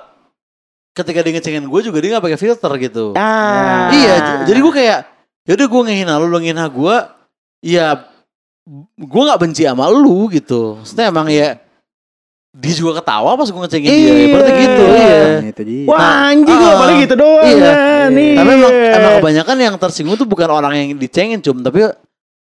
ketika 0.94 1.26
dia 1.26 1.34
ngecengin 1.34 1.66
gue 1.66 1.82
juga 1.82 1.98
dia 1.98 2.10
nggak 2.14 2.26
pakai 2.30 2.40
filter 2.40 2.72
gitu. 2.78 3.18
Ah. 3.18 3.90
Iya, 3.90 4.46
jadi 4.46 4.60
gue 4.62 4.74
kayak 4.74 5.00
yaudah 5.50 5.66
gue 5.66 5.82
ngehina 5.90 6.14
lu, 6.22 6.30
lu 6.30 6.38
ngehina 6.38 6.70
gue, 6.70 6.96
ya 7.66 8.06
gue 9.02 9.22
nggak 9.26 9.42
benci 9.42 9.66
sama 9.66 9.90
lu 9.90 10.30
gitu. 10.30 10.78
Maksudnya 10.78 11.10
emang 11.10 11.26
ya 11.34 11.58
dia 12.56 12.74
juga 12.74 13.04
ketawa 13.04 13.36
pas 13.36 13.52
gue 13.52 13.62
ngecengin 13.68 13.90
dia, 13.92 14.00
Iya. 14.00 14.14
ibaratnya 14.32 14.54
gitu. 14.56 14.84
Iya. 14.88 15.20
Nah, 15.20 15.50
itu 15.52 15.64
dia. 15.68 15.84
Wah 15.92 16.32
anjing 16.32 16.56
gue 16.56 16.72
ah, 16.72 16.78
paling 16.80 16.98
gitu 17.04 17.16
doang 17.20 17.44
iya. 17.52 17.60
kan. 17.68 18.10
Iya. 18.16 18.36
Tapi 18.40 18.52
emang, 18.56 18.74
emang 18.96 19.14
kebanyakan 19.20 19.56
yang 19.60 19.76
tersinggung 19.76 20.16
tuh 20.16 20.28
bukan 20.28 20.48
orang 20.48 20.74
yang 20.80 20.90
dicengin 20.96 21.44
cum, 21.44 21.60
tapi 21.60 21.84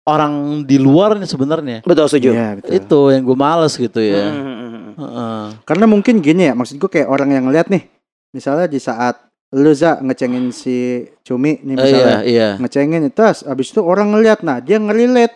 orang 0.07 0.63
di 0.63 0.77
luar 0.79 1.19
nih 1.19 1.27
sebenarnya. 1.27 1.79
Betul 1.83 2.07
setuju. 2.07 2.31
Iya, 2.31 2.49
betul. 2.63 2.71
Itu 2.79 3.01
yang 3.11 3.23
gue 3.27 3.37
males 3.37 3.75
gitu 3.75 3.99
ya. 3.99 4.25
Hmm. 4.31 4.95
Heeh. 4.99 5.45
Karena 5.67 5.85
mungkin 5.91 6.23
gini 6.23 6.47
ya, 6.47 6.55
maksud 6.55 6.79
gue 6.79 6.91
kayak 6.91 7.11
orang 7.11 7.35
yang 7.35 7.45
ngeliat 7.51 7.67
nih, 7.67 7.87
misalnya 8.31 8.71
di 8.71 8.79
saat 8.79 9.29
lu 9.49 9.73
za 9.73 9.97
ngecengin 10.05 10.53
si 10.53 11.09
Cumi 11.25 11.57
nih 11.65 11.75
Eh, 11.75 11.81
misalnya, 11.81 12.19
iya, 12.21 12.29
iya, 12.29 12.49
ngecengin 12.61 13.09
terus 13.09 13.47
abis 13.49 13.73
itu 13.73 13.81
orang 13.81 14.13
ngeliat, 14.13 14.45
nah 14.45 14.61
dia 14.61 14.77
ngerilet 14.77 15.33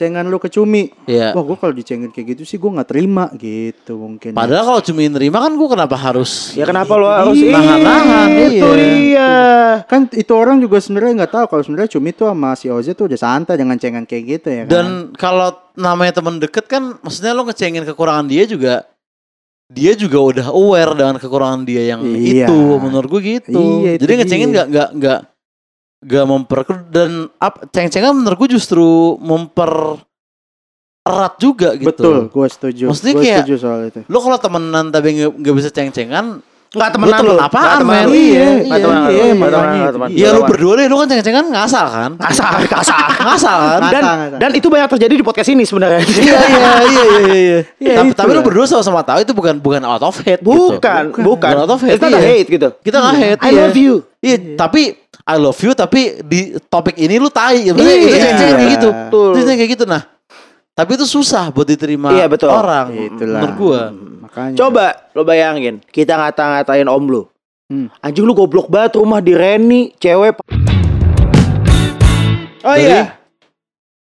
cengan 0.00 0.24
lu 0.24 0.36
ke 0.36 0.48
Cumi. 0.48 0.88
iya. 1.04 1.30
Wah 1.30 1.44
gue 1.44 1.54
kalau 1.54 1.70
dicengin 1.70 2.08
kayak 2.08 2.32
gitu 2.32 2.42
sih 2.42 2.56
gue 2.56 2.66
nggak 2.66 2.88
terima 2.88 3.28
gitu 3.36 4.00
mungkin. 4.00 4.32
Padahal 4.32 4.64
kalau 4.66 4.80
cuma 4.80 5.04
nerima 5.04 5.38
kan 5.38 5.52
gue 5.52 5.68
kenapa 5.68 5.92
harus 5.94 6.56
Ya 6.56 6.64
kenapa 6.64 6.96
lo 6.96 7.04
Itu 7.04 7.12
harus. 7.12 7.36
Nahan-nahan, 7.44 8.28
Itu 8.48 8.68
iya. 8.72 8.80
dia. 8.88 9.32
kan 9.84 10.08
itu 10.08 10.32
orang 10.32 10.56
juga 10.58 10.80
sebenarnya 10.80 11.12
nggak 11.20 11.32
tahu 11.32 11.44
kalau 11.46 11.62
sebenarnya 11.62 11.90
Cumi 11.92 12.10
tuh 12.10 12.26
sama 12.26 12.50
si 12.54 12.66
Oze 12.66 12.92
tuh 12.92 13.04
udah 13.04 13.18
santai 13.18 13.54
dengan 13.54 13.76
cengan 13.76 14.08
kayak 14.08 14.24
gitu 14.26 14.48
ya 14.48 14.62
kan. 14.64 14.70
Dan 14.70 14.86
kalau 15.14 15.52
namanya 15.76 16.16
teman 16.16 16.36
deket 16.36 16.64
kan, 16.64 16.96
maksudnya 16.98 17.32
lo 17.32 17.44
ngecengin 17.44 17.84
kekurangan 17.84 18.24
dia 18.24 18.44
juga, 18.44 18.84
dia 19.66 19.92
juga 19.94 20.18
udah 20.18 20.46
aware 20.50 20.92
dengan 20.94 21.16
kekurangan 21.16 21.62
dia 21.62 21.82
yang 21.86 22.00
Iya. 22.02 22.48
itu, 22.48 22.58
menurut 22.78 23.08
gue 23.08 23.22
gitu. 23.38 23.60
Iya, 23.82 23.90
itu 23.96 24.02
Jadi 24.02 24.12
ngecengin 24.18 24.48
nggak 24.50 24.66
nggak 24.68 24.88
nggak 24.96 25.20
nggak 26.00 26.24
memper 26.24 26.60
dan 26.88 27.10
up 27.36 27.60
ceng-cengan 27.68 28.16
menurut 28.16 28.36
gue 28.38 28.56
justru 28.56 28.84
memper 29.20 30.00
erat 31.00 31.34
juga 31.36 31.76
gitu. 31.76 31.88
betul, 31.88 32.16
gue 32.28 32.46
setuju. 32.46 32.84
Maksudnya 32.88 33.14
Gue 33.14 33.22
kayak- 33.22 33.38
setuju 33.42 33.54
soal 33.56 33.80
itu. 33.84 34.00
Lo 34.06 34.20
kalau 34.20 34.36
temenan 34.36 34.88
tapi 34.88 35.08
nggak 35.16 35.30
nggak 35.34 35.54
bisa 35.56 35.68
ceng-cengan, 35.68 36.44
Enggak 36.70 36.86
Lu 36.86 36.94
temenan 36.94 37.18
temen 37.18 37.34
lu. 37.34 37.40
apaan, 37.42 37.66
Nggak 37.66 37.78
temenan 37.82 37.98
men? 37.98 38.06
lu. 38.06 38.14
Iya, 38.14 38.20
iya, 38.30 38.46
temenan, 38.46 38.62
iya, 38.62 38.78
temenan, 38.78 39.10
makanya 39.10 39.10
nggak 39.10 39.50
temenan, 39.50 39.66
itu 39.66 39.80
nggak 39.82 39.90
temenan. 39.90 40.10
dia. 40.10 40.22
ya 40.22 40.28
lo 40.30 40.38
Nggak 40.38 40.50
berdua 40.54 40.72
deh, 40.72 40.86
lo 40.86 40.94
kan 40.94 41.06
ceng-cengan 41.10 41.44
ngasal 41.50 41.86
kan? 41.90 42.10
Kasar, 42.14 42.52
kasar. 42.62 43.08
Ngasal 43.26 43.58
kan? 43.58 43.80
Dan 43.80 43.90
Ngasal, 43.90 44.14
ngasal. 44.14 44.38
dan 44.38 44.50
itu 44.54 44.66
banyak 44.70 44.88
terjadi 44.94 45.14
di 45.18 45.24
podcast 45.26 45.50
ini 45.50 45.64
sebenarnya. 45.66 46.00
iya 46.06 46.38
iya 46.38 46.70
iya 46.86 47.02
iya 47.02 47.34
iya. 47.34 47.58
Iya, 47.74 47.94
tapi 47.98 48.06
itu 48.06 48.18
tapi 48.22 48.30
lo 48.30 48.38
lah. 48.38 48.44
berdua 48.46 48.64
sama-sama 48.70 49.00
tahu 49.02 49.18
itu 49.18 49.32
bukan 49.34 49.54
bukan 49.58 49.82
out 49.82 50.02
of 50.04 50.14
hate 50.22 50.38
gitu. 50.38 50.46
Bukan, 50.46 51.02
bukan. 51.10 51.24
Bukan 51.26 51.52
out 51.58 51.70
of 51.74 51.80
hate, 51.82 51.92
It's 51.92 52.02
not 52.06 52.14
a 52.14 52.14
iya. 52.14 52.28
hate 52.30 52.48
gitu. 52.48 52.68
Kita 52.78 52.96
nggak 53.02 53.16
hate. 53.18 53.38
I 53.40 53.50
iya. 53.50 53.58
love 53.58 53.74
you. 53.76 53.94
Iya, 54.20 54.36
tapi 54.54 54.82
I 55.26 55.36
love 55.36 55.60
you 55.60 55.72
tapi 55.72 56.20
di 56.22 56.40
topik 56.66 56.96
ini 56.96 57.16
lu 57.16 57.28
tai. 57.28 57.66
Ya, 57.66 57.72
maksudnya 57.72 57.92
Iya. 57.92 58.04
itu 58.06 58.18
ceng-cengan 58.18 58.54
kayak 58.56 58.70
gitu. 58.72 58.88
Betul. 58.90 59.30
Itu 59.36 59.44
kayak 59.46 59.70
gitu 59.74 59.84
nah. 59.84 60.02
Tapi 60.70 60.90
itu 60.96 61.04
susah 61.04 61.44
buat 61.50 61.66
diterima 61.66 62.08
Iya, 62.10 62.24
betul. 62.24 62.48
orang. 62.48 62.88
Itulah. 62.90 63.40
Menurut 63.42 63.54
gua. 63.56 63.80
Makanya. 64.24 64.56
Coba 64.56 64.84
lo 65.12 65.22
bayangin, 65.22 65.82
kita 65.86 66.14
ngata-ngatain 66.14 66.86
om 66.86 67.04
lu. 67.04 67.22
Hmm. 67.68 67.86
Anjing 68.00 68.24
lu 68.24 68.32
goblok 68.32 68.66
banget 68.66 68.96
rumah 68.96 69.18
di 69.18 69.34
Reni, 69.34 69.92
cewek. 69.94 70.38
Oh 72.60 72.74
Dari? 72.74 72.82
iya. 72.82 73.16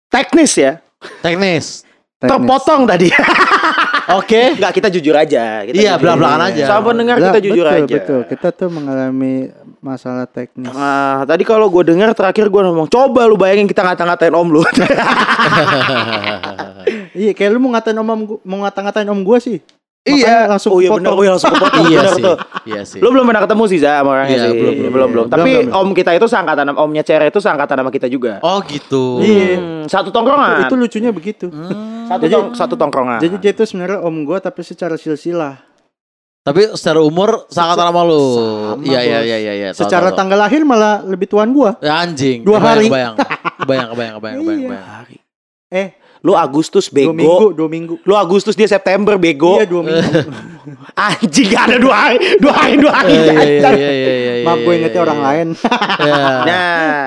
Teknis 0.07 0.53
ya. 0.53 0.71
Teknis. 1.19 1.83
Teknis. 2.17 2.29
Terpotong 2.29 2.85
tadi. 2.85 3.09
Oke. 4.09 4.41
Enggak, 4.53 4.73
kita 4.73 4.87
jujur 4.89 5.13
aja. 5.13 5.63
Kita 5.63 5.73
Iya, 5.73 5.93
belak-belakan 5.95 6.41
aja. 6.45 6.63
Sama 6.65 6.81
pendengar 6.89 7.15
kita 7.17 7.39
jujur 7.39 7.63
betul, 7.63 7.77
aja. 7.79 7.95
Betul, 7.95 8.19
kita 8.27 8.47
tuh 8.49 8.69
mengalami 8.69 9.33
masalah 9.79 10.25
teknis. 10.25 10.67
Nah, 10.67 11.23
tadi 11.23 11.41
kalau 11.41 11.67
gue 11.67 11.83
dengar 11.85 12.11
terakhir 12.11 12.47
gue 12.47 12.61
ngomong, 12.61 12.87
coba 12.87 13.23
lu 13.23 13.35
bayangin 13.35 13.63
kita 13.65 13.79
ngata-ngatain 13.81 14.31
om 14.31 14.47
lu. 14.49 14.61
Iya, 17.13 17.31
kayak 17.31 17.49
lu 17.51 17.59
mau 17.59 17.71
ngatain 17.71 17.95
om, 17.95 18.07
om 18.07 18.21
gua- 18.25 18.41
mau 18.43 18.57
ngata-ngatain 18.59 19.05
om 19.05 19.21
gua 19.21 19.37
sih. 19.37 19.61
iya, 20.03 20.43
Makanya 20.43 20.51
langsung 20.51 20.71
oh 20.73 20.79
iya 20.81 20.89
bener, 20.91 21.11
oh 21.13 21.23
iya 21.23 21.31
langsung 21.31 21.51
kepotong. 21.55 21.85
Iya 21.85 21.99
Bener 22.01 22.11
sih. 22.11 22.23
tuh. 22.25 22.35
Iya 22.65 22.81
sih. 22.83 22.99
Lu 22.99 23.07
belum 23.07 23.23
pernah 23.23 23.41
ketemu 23.41 23.63
sih 23.65 23.79
sama 23.79 24.09
orangnya 24.11 24.33
Iya, 24.33 24.43
sih. 24.43 24.51
belum, 24.51 24.59
belum, 24.59 24.73
belum, 24.73 24.91
belum. 24.91 25.09
belum. 25.13 25.25
Tapi 25.29 25.51
Belum, 25.53 25.65
belum. 25.69 25.79
om 25.79 25.95
kita 25.95 26.11
itu 26.11 26.25
seangkatan 26.25 26.65
omnya 26.75 27.03
Cere 27.03 27.25
itu 27.29 27.39
seangkatan 27.39 27.75
sama 27.77 27.87
kita 27.89 28.07
juga. 28.07 28.33
Oh 28.41 28.59
gitu. 28.65 29.03
Iya. 29.21 29.55
Hmm, 29.55 29.83
satu 29.85 30.09
tongkrongan. 30.09 30.67
Itu 30.67 30.75
lucunya 30.75 31.09
begitu. 31.09 31.47
Hmm. 31.47 32.02
Satu, 32.13 32.23
Jadi- 32.23 32.33
tong- 32.35 32.53
satu 32.53 32.75
tongkrongan. 32.75 33.19
Jadi 33.19 33.35
dia 33.37 33.51
itu 33.51 33.63
sebenarnya 33.63 33.99
om 33.99 34.15
gua 34.21 34.37
tapi 34.37 34.61
secara 34.61 34.93
silsilah. 34.93 35.57
Tapi 36.43 36.75
secara 36.75 36.99
umur 36.99 37.47
sangat 37.47 37.79
sama 37.79 38.03
lu. 38.03 38.23
Iya 38.83 38.99
iya 38.99 39.19
iya 39.21 39.37
iya. 39.39 39.53
iya. 39.55 39.69
Secara 39.71 40.07
tahu, 40.07 40.11
tahu. 40.11 40.19
tanggal 40.19 40.39
lahir 40.39 40.61
malah 40.61 40.99
lebih 41.01 41.25
tuan 41.25 41.49
gua. 41.49 41.79
Ya 41.79 41.97
anjing. 41.97 42.43
Dua 42.43 42.59
Kebayang, 42.59 42.75
hari. 42.75 42.85
Kebayang. 42.87 43.15
Kebayang 43.15 43.87
kebayang 43.89 44.13
kebayang 44.13 44.37
kebayang 44.37 44.59
Iya. 44.59 44.67
kebayang. 44.67 45.21
Eh, 45.73 45.87
lu 46.23 46.39
Agustus 46.39 46.87
dua 46.87 47.11
bego. 47.11 47.19
minggu, 47.19 47.45
dua 47.51 47.67
minggu. 47.67 47.95
Lu 48.07 48.15
Agustus 48.15 48.55
dia 48.55 48.63
September 48.63 49.19
bego. 49.19 49.59
Iya, 49.59 49.67
dua 49.67 49.83
minggu. 49.83 50.11
Anjing 50.95 51.51
gak 51.51 51.63
ada 51.67 51.77
dua 51.83 51.95
hari, 51.99 52.17
dua 52.39 52.53
hari, 52.55 52.75
dua 52.79 52.93
hari. 52.95 53.11
Iya 53.11 53.19
iya 53.19 53.35
anjing. 53.35 53.59
iya 53.59 53.91
iya 53.91 54.13
iya. 54.15 54.33
Maaf 54.47 54.59
gue 54.63 54.71
iya, 54.71 54.79
ingetnya 54.79 54.95
iya, 54.95 55.05
orang 55.05 55.19
iya. 55.19 55.27
lain. 55.27 55.47
Iya. 56.03 56.15
Nah, 56.47 57.05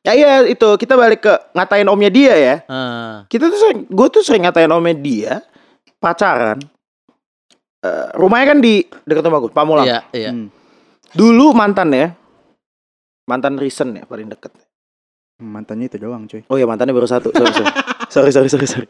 ya 0.00 0.12
iya 0.16 0.30
itu 0.48 0.68
kita 0.80 0.96
balik 0.96 1.20
ke 1.28 1.34
ngatain 1.52 1.88
omnya 1.92 2.10
dia 2.10 2.34
ya. 2.34 2.56
Ah. 2.72 3.28
Kita 3.28 3.52
tuh 3.52 3.58
sering, 3.60 3.80
gue 3.84 4.06
tuh 4.08 4.24
sering 4.24 4.48
ngatain 4.48 4.72
omnya 4.72 4.96
dia 4.96 5.32
pacaran. 6.00 6.56
Eh, 7.84 8.08
rumahnya 8.16 8.56
kan 8.56 8.58
di 8.64 8.82
dekat 9.04 9.28
rumah 9.28 9.44
gue, 9.44 9.52
Pamulang. 9.52 9.84
Iya 9.84 10.00
iya. 10.16 10.30
Hmm. 10.32 10.48
Dulu 11.12 11.52
mantan 11.52 11.92
ya, 11.92 12.16
mantan 13.28 13.60
recent 13.60 13.92
ya 13.92 14.08
paling 14.08 14.32
deket. 14.32 14.56
Mantannya 15.38 15.86
itu 15.86 16.02
doang, 16.02 16.26
cuy. 16.26 16.42
Oh 16.50 16.58
ya 16.58 16.66
mantannya 16.66 16.90
baru 16.90 17.06
satu. 17.06 17.30
Sorry 17.30 17.54
sorry. 17.54 17.70
sorry 18.10 18.30
sorry 18.34 18.48
sorry 18.50 18.66
sorry. 18.66 18.88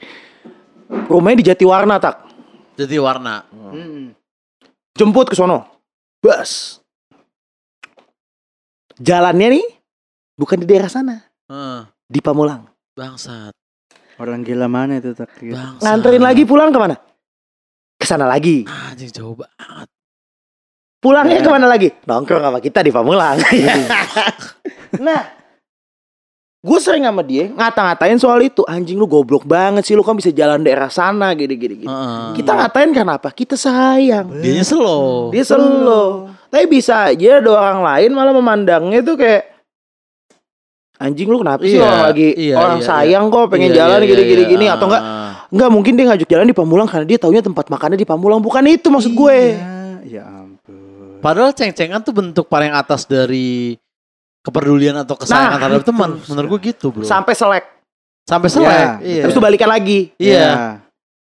Rumahnya 0.88 1.36
di 1.36 1.46
Jatiwarna 1.52 2.00
tak. 2.00 2.24
Jadi 2.80 2.96
warna. 2.96 3.44
Hmm. 3.52 4.16
Jemput 4.96 5.28
ke 5.28 5.36
sono. 5.36 5.68
Bas. 6.24 6.80
Jalannya 8.96 9.60
nih 9.60 9.66
bukan 10.34 10.58
di 10.58 10.66
daerah 10.66 10.90
sana, 10.90 11.22
Heeh. 11.46 11.86
di 12.08 12.18
Pamulang. 12.18 12.66
Bangsat. 12.96 13.54
Orang 14.18 14.42
gila 14.42 14.66
mana 14.66 14.98
itu 14.98 15.14
tak? 15.14 15.30
Gitu. 15.38 15.54
Bangsat. 15.54 15.84
Nganterin 15.84 16.24
lagi 16.24 16.42
pulang 16.42 16.74
ke 16.74 16.78
mana? 16.80 16.96
Ke 17.94 18.06
sana 18.08 18.26
lagi. 18.26 18.66
Anjing 18.66 19.12
jauh 19.14 19.38
banget. 19.38 19.86
Pulangnya 20.98 21.38
Ya. 21.38 21.44
ke 21.46 21.50
mana 21.52 21.66
lagi? 21.70 21.94
Nongkrong 22.10 22.42
sama 22.42 22.58
kita 22.58 22.82
di 22.82 22.90
Pamulang. 22.90 23.38
nah, 25.06 25.22
gue 26.68 26.78
sering 26.84 27.08
sama 27.08 27.24
dia 27.24 27.48
ngata-ngatain 27.48 28.20
soal 28.20 28.44
itu. 28.44 28.60
Anjing 28.68 29.00
lu 29.00 29.08
goblok 29.08 29.48
banget 29.48 29.88
sih, 29.88 29.96
lu 29.96 30.04
kan 30.04 30.12
bisa 30.12 30.28
jalan 30.28 30.60
daerah 30.60 30.92
sana 30.92 31.32
gini-gini. 31.32 31.84
gini. 31.84 31.88
Heeh. 31.88 32.36
Kita 32.36 32.52
ngatain 32.52 32.92
karena 32.92 33.16
apa? 33.16 33.32
Kita 33.32 33.56
sayang. 33.56 34.28
Dia 34.44 34.60
loh. 34.76 35.32
Dia 35.32 35.44
selo. 35.48 36.28
Tapi 36.48 36.64
bisa 36.68 37.12
aja 37.12 37.40
ada 37.40 37.50
orang 37.52 37.80
lain 37.84 38.10
malah 38.12 38.32
memandangnya 38.32 39.00
tuh 39.04 39.16
kayak 39.20 39.58
anjing 40.98 41.28
lu 41.30 41.38
kenapa 41.40 41.62
sih 41.62 41.78
Iya, 41.78 41.86
orang 41.86 42.02
lagi 42.10 42.28
iya, 42.34 42.54
orang 42.58 42.80
iya, 42.82 42.86
sayang 42.88 43.24
kok 43.30 43.46
pengen 43.52 43.70
Iya, 43.70 43.76
jalan 43.84 44.00
iya, 44.02 44.08
gini-gini 44.10 44.42
iya. 44.42 44.50
gini 44.50 44.66
atau 44.66 44.86
enggak 44.90 45.02
enggak 45.48 45.70
mungkin 45.70 45.92
dia 45.94 46.04
ngajak 46.10 46.28
jalan 46.28 46.46
di 46.50 46.56
Pamulang 46.56 46.88
karena 46.90 47.06
dia 47.06 47.18
taunya 47.20 47.42
tempat 47.44 47.70
makannya 47.70 47.98
di 48.00 48.08
Pamulang 48.08 48.40
bukan 48.42 48.64
itu 48.66 48.88
maksud 48.90 49.12
gue. 49.14 49.38
Iya, 49.54 50.20
ya 50.20 50.22
ampun. 50.26 51.22
Padahal 51.22 51.52
ceng-cengan 51.54 52.02
tuh 52.02 52.14
bentuk 52.16 52.46
paling 52.50 52.74
atas 52.74 53.06
dari 53.06 53.78
kepedulian 54.48 54.96
atau 54.96 55.14
kesayangan 55.14 55.44
Nah, 55.44 55.56
terhadap 55.60 55.82
itu. 55.84 55.88
teman. 55.92 56.10
Menurut 56.24 56.48
gue 56.48 56.60
gitu, 56.72 56.86
Bro. 56.88 57.04
Sampai 57.04 57.36
selek. 57.36 57.64
Sampai 58.24 58.48
selek. 58.48 58.72
Ya, 58.72 58.88
iya. 59.04 59.22
Terus 59.28 59.36
tuh 59.36 59.44
balikan 59.44 59.68
lagi. 59.68 60.10
Iya. 60.16 60.80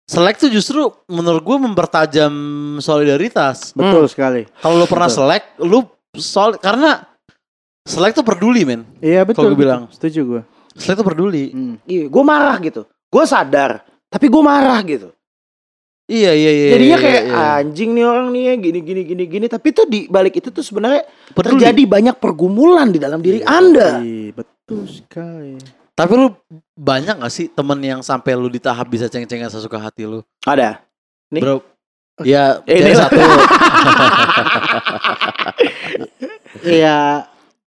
Selek 0.06 0.38
tuh 0.38 0.52
justru 0.52 0.86
menurut 1.08 1.42
gue 1.42 1.58
mempertajam 1.58 2.34
solidaritas. 2.78 3.74
Betul 3.74 4.06
sekali. 4.06 4.44
Kalau 4.60 4.78
lu 4.78 4.86
pernah 4.86 5.08
Betul. 5.08 5.18
selek, 5.24 5.44
lu 5.64 5.80
sol 6.14 6.60
karena 6.60 7.08
selek 7.82 8.14
tuh 8.14 8.26
peduli, 8.28 8.68
men. 8.68 8.84
Iya 9.00 9.24
betul. 9.24 9.48
Kalau 9.48 9.56
gue 9.56 9.62
bilang. 9.64 9.82
Setuju 9.90 10.22
gue. 10.28 10.42
Selek 10.76 11.00
tuh 11.00 11.08
peduli. 11.08 11.56
Hmm. 11.56 11.76
Iya, 11.88 12.12
gue 12.12 12.24
marah 12.28 12.60
gitu. 12.60 12.84
Gue 13.08 13.24
sadar, 13.24 13.80
tapi 14.12 14.28
gue 14.28 14.44
marah 14.44 14.76
gitu. 14.84 15.15
Iya, 16.06 16.32
iya, 16.32 16.52
iya. 16.54 16.68
Jadinya 16.72 16.98
iya, 16.98 17.04
kayak 17.04 17.24
iya. 17.26 17.46
anjing 17.60 17.90
nih 17.92 18.06
orang 18.06 18.28
nih 18.30 18.42
ya, 18.46 18.54
gini 18.56 18.80
gini 18.80 19.02
gini 19.04 19.24
gini. 19.26 19.46
Tapi 19.50 19.68
tuh 19.74 19.86
di 19.86 20.06
balik 20.06 20.38
itu 20.38 20.54
tuh 20.54 20.62
sebenarnya 20.62 21.02
Peduli. 21.34 21.58
terjadi 21.58 21.82
banyak 21.84 22.16
pergumulan 22.22 22.94
di 22.94 23.02
dalam 23.02 23.20
diri 23.20 23.42
Iya, 23.42 23.50
Anda. 23.50 23.90
iya, 24.00 24.30
betul 24.32 24.86
sekali. 24.86 25.58
Tapi 25.92 26.14
lu 26.14 26.28
banyak 26.76 27.16
gak 27.18 27.34
sih 27.34 27.48
temen 27.48 27.80
yang 27.80 28.02
sampai 28.02 28.36
lu 28.36 28.48
di 28.48 28.60
tahap 28.60 28.86
bisa 28.86 29.08
ceng-cengan 29.08 29.50
sesuka 29.50 29.80
hati 29.80 30.06
lu? 30.06 30.22
Ada. 30.44 30.78
Nih. 31.32 31.42
Bro. 31.42 31.66
Ya, 32.22 32.62
Eh, 32.64 32.80
ini- 32.80 32.94
satu. 32.94 33.16
Iya, 36.66 37.28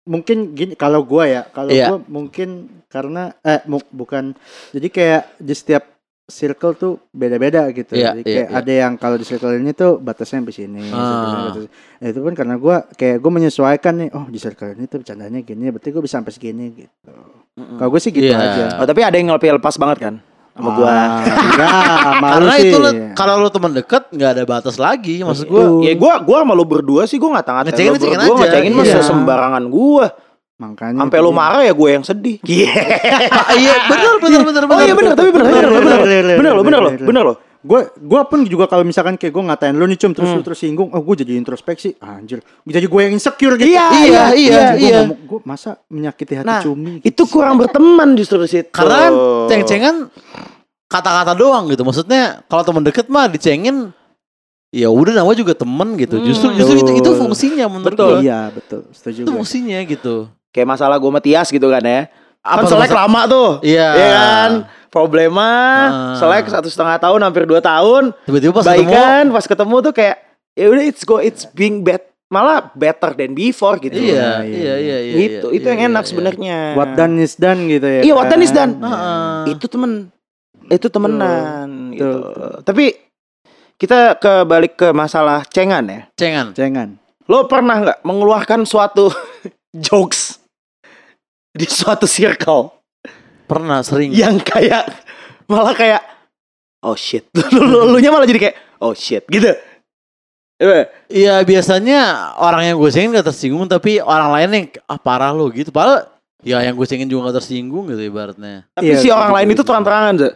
mungkin 0.02 0.56
gini 0.56 0.72
kalau 0.74 1.04
gua 1.04 1.28
ya, 1.28 1.42
kalau 1.46 1.70
Iya. 1.70 1.92
gua 1.92 1.98
mungkin 2.02 2.48
karena 2.88 3.36
eh 3.40 3.60
bukan 3.92 4.34
jadi 4.72 4.88
kayak 4.88 5.22
di 5.38 5.54
setiap 5.54 5.84
circle 6.30 6.72
tuh 6.72 6.92
beda-beda 7.10 7.68
gitu. 7.68 7.92
Iya, 7.92 8.14
jadi 8.14 8.20
iya, 8.20 8.34
kayak 8.40 8.48
iya. 8.48 8.56
ada 8.56 8.72
yang 8.72 8.92
kalau 8.94 9.14
di 9.14 9.22
circle 9.22 9.52
ini 9.52 9.70
tuh 9.70 9.98
batasnya 9.98 10.38
sampai 10.38 10.54
sini. 10.54 10.82
Ah. 10.88 11.50
batas- 11.50 11.68
Nah, 12.00 12.06
itu 12.06 12.18
pun 12.18 12.32
karena 12.32 12.54
gua 12.56 12.76
kayak 12.90 13.18
gua 13.18 13.32
menyesuaikan 13.32 13.94
nih, 13.96 14.08
oh 14.10 14.24
di 14.24 14.38
circle 14.38 14.72
ini 14.72 14.86
tuh 14.86 15.02
bercandanya 15.02 15.40
gini, 15.40 15.68
berarti 15.68 15.90
gua 15.90 16.00
bisa 16.00 16.16
sampai 16.16 16.30
segini 16.30 16.66
gitu. 16.72 17.12
Kalau 17.76 17.90
gue 17.90 18.00
sih 18.00 18.08
gitu 18.08 18.24
Iya. 18.24 18.40
aja. 18.40 18.64
Oh, 18.80 18.86
tapi 18.86 19.02
ada 19.02 19.12
yang 19.14 19.28
lepas 19.28 19.52
lepas 19.52 19.76
banget 19.76 19.98
kan 20.00 20.14
sama 20.50 20.70
gua. 20.72 20.88
Ah, 20.88 21.20
enggak, 21.20 21.70
malu 22.16 22.32
Karena 22.32 22.54
sih. 22.56 22.68
itu 22.68 22.78
kalau 23.12 23.34
lu 23.38 23.48
teman 23.48 23.72
deket 23.72 24.02
nggak 24.08 24.30
ada 24.32 24.42
batas 24.44 24.76
lagi. 24.76 25.20
Maksud 25.20 25.44
gue. 25.44 25.60
Betul. 25.60 25.80
Ya 25.84 25.92
gua 25.94 26.14
gua 26.20 26.38
sama 26.40 26.52
lu 26.52 26.64
berdua 26.64 27.04
sih 27.04 27.16
gua 27.16 27.36
Ngecengin- 27.68 27.92
lu 27.92 27.96
ngecengin 27.96 28.16
berdua, 28.18 28.32
aja. 28.32 28.40
ngecengin 28.46 28.72
mah 28.72 28.84
Iya. 28.86 29.00
sembarangan 29.02 29.64
gua. 29.68 30.06
Makanya 30.60 31.00
Sampai 31.00 31.18
lu 31.18 31.32
marah 31.32 31.64
ya 31.64 31.72
gue 31.72 31.88
yang 31.88 32.04
sedih. 32.04 32.36
Iya. 32.44 32.68
Iya, 33.56 33.74
benar 33.88 34.14
benar 34.20 34.40
benar 34.44 34.62
Oh 34.68 34.78
iya 34.78 34.92
benar, 34.92 35.12
tapi 35.16 35.30
benar, 35.32 35.46
benar, 35.48 35.64
benar, 35.64 35.80
benar, 35.80 36.00
benar, 36.04 36.36
benar 36.36 36.52
loh, 36.52 36.62
benar 36.62 36.80
benar. 36.84 37.06
benar 37.08 37.24
loh. 37.24 37.36
Gue 37.60 37.80
gue 37.92 38.20
pun 38.24 38.40
juga 38.44 38.64
kalau 38.64 38.84
misalkan 38.84 39.16
kayak 39.16 39.32
gue 39.32 39.44
ngatain 39.44 39.72
lu 39.72 39.84
nih 39.84 39.96
cum 39.96 40.12
terus 40.12 40.28
Hmm. 40.28 40.36
lu 40.36 40.42
terus 40.42 40.56
singgung, 40.58 40.88
oh 40.88 41.00
gue 41.02 41.14
jadi 41.18 41.32
introspeksi, 41.34 41.92
anjir, 41.98 42.40
jadi 42.62 42.84
gue 42.84 43.00
yang 43.00 43.12
insecure 43.12 43.56
gitu. 43.56 43.68
Iya, 43.68 43.84
iya, 43.98 44.24
iya, 44.32 44.64
iya. 44.74 44.98
Gue 45.08 45.40
masa 45.42 45.80
menyakiti 45.86 46.36
hati 46.36 46.44
Nah, 46.46 46.60
cumi. 46.60 47.00
Itu 47.00 47.24
kurang 47.24 47.56
berteman 47.56 48.12
justru 48.14 48.36
di 48.38 48.48
situ. 48.50 48.68
Karena 48.68 48.96
kan 49.02 49.12
ceng-cengan 49.48 49.96
kata-kata 50.86 51.32
doang 51.34 51.68
gitu. 51.68 51.84
Maksudnya 51.84 52.44
kalau 52.46 52.64
teman 52.64 52.80
deket 52.80 53.06
mah 53.06 53.28
dicengin 53.28 53.92
ya 54.70 54.88
udah 54.88 55.12
nama 55.14 55.32
juga 55.32 55.52
temen 55.52 55.96
gitu. 55.96 56.16
Hmm, 56.16 56.26
Justru 56.26 56.48
justru 56.54 56.76
itu, 56.78 56.92
itu 56.96 57.10
fungsinya 57.12 57.66
menurut 57.66 57.92
Betul. 57.92 58.12
gue. 58.14 58.24
Iya 58.24 58.40
betul, 58.50 58.80
setuju 58.90 59.20
Itu 59.20 59.28
gue. 59.28 59.36
fungsinya 59.36 59.78
gitu. 59.84 60.32
Kayak 60.50 60.68
masalah 60.68 60.96
gue 60.96 61.06
sama 61.06 61.20
Tias 61.20 61.48
gitu 61.48 61.66
kan 61.66 61.80
ya. 61.80 62.06
Apa 62.40 62.56
kan 62.56 62.62
tuh 62.62 62.70
selek 62.72 62.88
masa- 62.88 63.00
lama 63.00 63.20
tuh. 63.26 63.48
Iya. 63.60 63.88
Iya 63.92 64.08
kan? 64.10 64.50
Problema, 64.90 65.50
Ah. 65.86 66.16
selek 66.16 66.46
satu 66.46 66.66
setengah 66.66 66.98
tahun, 66.98 67.20
hampir 67.20 67.44
dua 67.44 67.58
tahun. 67.58 68.10
Tiba-tiba 68.24 68.52
pas 68.52 68.64
ketemu 68.64 68.88
Baikan, 68.88 69.24
pas 69.30 69.46
ketemu 69.46 69.76
tuh 69.80 69.92
kayak 69.92 70.16
ya 70.52 70.66
udah 70.66 70.82
it's 70.82 71.02
go, 71.04 71.16
it's 71.16 71.46
being 71.46 71.80
bad, 71.80 72.02
malah 72.26 72.74
better 72.74 73.14
than 73.14 73.30
before 73.30 73.78
gitu. 73.78 73.94
Iya, 73.94 74.42
Iya, 74.42 74.42
iya, 74.42 74.74
iya, 74.76 74.96
iya. 74.98 75.14
Gitu, 75.16 75.46
iya, 75.46 75.54
itu 75.54 75.62
iya, 75.62 75.72
yang 75.72 75.80
enak 75.94 76.02
iya. 76.02 76.10
sebenarnya. 76.10 76.58
What 76.74 76.90
done 76.94 77.14
is 77.18 77.34
done 77.34 77.60
gitu 77.66 77.86
ya. 77.86 78.02
Iya, 78.02 78.12
what 78.12 78.26
done 78.26 78.42
is 78.42 78.50
kan? 78.50 78.66
done. 78.72 78.72
Heeh. 78.82 79.54
Itu 79.54 79.66
temen, 79.68 79.92
itu 80.66 80.86
temenan 80.90 81.68
gitu. 81.92 82.10
Betul, 82.26 82.50
Tapi 82.64 82.84
kita 83.76 83.98
ke 84.16 84.42
balik 84.42 84.74
ke 84.74 84.88
masalah 84.90 85.46
cengan 85.46 85.86
ya. 85.86 86.00
Cengan. 86.14 86.50
Jangan. 86.50 86.98
Lo 87.26 87.46
pernah 87.46 87.78
nggak 87.78 87.98
mengeluarkan 88.02 88.66
suatu 88.66 89.06
jokes 89.86 90.39
di 91.50 91.66
suatu 91.66 92.06
circle 92.06 92.70
Pernah 93.44 93.82
sering. 93.82 94.14
yang 94.14 94.38
kayak 94.38 94.86
malah 95.50 95.74
kayak 95.74 96.02
oh 96.80 96.94
shit, 96.94 97.26
lu, 97.58 97.98
nya 97.98 98.08
malah 98.08 98.24
jadi 98.24 98.40
kayak 98.50 98.56
oh 98.78 98.94
shit 98.94 99.26
gitu. 99.26 99.50
Iya. 100.60 100.92
Iya 101.08 101.34
biasanya 101.42 102.00
orang 102.36 102.68
yang 102.68 102.76
gue 102.76 102.90
cengin 102.92 103.10
gak 103.10 103.26
tersinggung 103.26 103.64
tapi 103.64 103.98
orang 103.98 104.28
lain 104.30 104.48
yang 104.52 104.66
ah 104.86 105.00
parah 105.00 105.32
lo 105.32 105.48
gitu. 105.50 105.72
Padahal 105.72 106.06
ya 106.44 106.60
yang 106.60 106.76
gue 106.76 106.86
cengin 106.86 107.08
juga 107.08 107.32
gak 107.32 107.42
tersinggung 107.42 107.88
gitu 107.88 108.00
ibaratnya. 108.04 108.68
Tapi 108.76 108.86
Iya, 108.86 108.96
si 109.00 109.08
orang 109.08 109.32
setuju, 109.32 109.38
lain 109.40 109.48
itu 109.50 109.62
terang-terangan 109.64 110.14
Zek. 110.20 110.34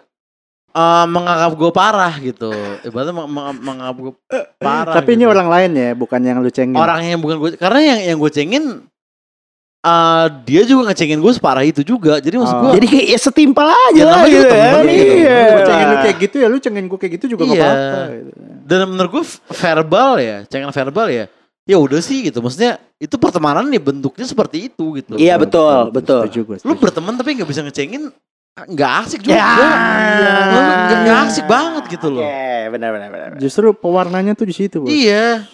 Eh 0.74 1.06
menganggap 1.06 1.52
gue 1.54 1.70
parah 1.70 2.14
gitu. 2.18 2.50
Ibaratnya 2.82 3.14
meng- 3.14 3.30
meng- 3.30 3.62
menganggap 3.62 3.96
gue 4.00 4.12
parah. 4.58 4.94
Tapi 4.96 5.10
ini 5.14 5.22
gitu. 5.22 5.30
orang 5.30 5.48
lain 5.52 5.70
ya, 5.76 5.90
bukan 5.94 6.20
yang 6.24 6.36
lu 6.42 6.50
cengin. 6.50 6.74
orang 6.74 7.00
yang 7.04 7.20
bukan 7.22 7.36
gue 7.38 7.50
karena 7.54 7.80
yang 7.94 7.98
yang 8.02 8.16
gue 8.18 8.30
cengin 8.32 8.64
eh, 9.84 10.26
dia 10.42 10.62
juga 10.64 10.88
ngecengin 10.88 11.20
gue 11.20 11.32
separah 11.32 11.60
itu 11.62 11.80
juga. 11.80 12.16
Jadi 12.16 12.34
maksud 12.34 12.54
Oh. 12.54 12.60
gue 12.64 12.70
Jadi 12.74 12.86
kayak 12.88 13.06
ya 13.06 13.18
setimpal 13.20 13.68
aja 13.68 13.92
Ya, 13.94 14.04
lah 14.04 14.16
namanya 14.18 14.32
gitu 14.32 14.46
temen 14.48 14.84
gitu. 14.86 15.14
Iya. 15.14 15.38
Gue 15.44 15.62
cengin 15.62 15.86
lu 15.86 15.96
kayak 15.98 16.16
gitu 16.18 16.36
ya, 16.36 16.46
lu 16.46 16.58
cengin 16.58 16.84
gue 16.86 16.98
kayak 16.98 17.12
gitu 17.14 17.26
juga 17.30 17.42
gak 17.44 17.52
Iya. 17.52 17.64
apa-apa. 17.64 18.00
Gitu. 18.10 18.30
dan 18.64 18.78
menurut 18.88 19.10
gue 19.12 19.24
verbal 19.54 20.10
ya, 20.18 20.36
cengen 20.46 20.70
verbal 20.70 21.06
ya. 21.08 21.24
Ya 21.62 21.76
udah 21.76 22.00
sih 22.00 22.20
gitu. 22.22 22.40
Maksudnya 22.40 22.76
itu 22.96 23.12
pertemanan 23.14 23.64
nih 23.66 23.76
bentuknya 23.78 24.24
seperti 24.24 24.68
itu 24.68 24.96
gitu. 24.96 25.16
Iya 25.16 25.36
betul, 25.36 25.88
betul. 25.90 26.24
Setuju 26.24 26.40
gue. 26.42 26.56
Lu 26.58 26.72
setuju. 26.72 26.80
berteman 26.80 27.12
tapi 27.14 27.36
nggak 27.36 27.44
bisa 27.46 27.60
ngecengin 27.60 28.08
nggak 28.54 28.92
asik 29.02 29.20
juga. 29.20 29.34
Ya. 29.34 29.48
Lu 30.46 30.60
Nggak 30.60 30.98
nggak 31.02 31.18
asik 31.26 31.44
banget 31.44 31.84
gitu 31.90 32.08
loh. 32.08 32.22
Oke, 32.22 32.48
benar 32.70 32.88
benar 32.90 33.08
benar. 33.10 33.28
benar. 33.32 33.40
Justru 33.40 33.72
pewarnanya 33.72 34.32
tuh 34.32 34.46
di 34.46 34.54
situ, 34.54 34.80
Bos. 34.80 34.88
Iya. 34.88 35.44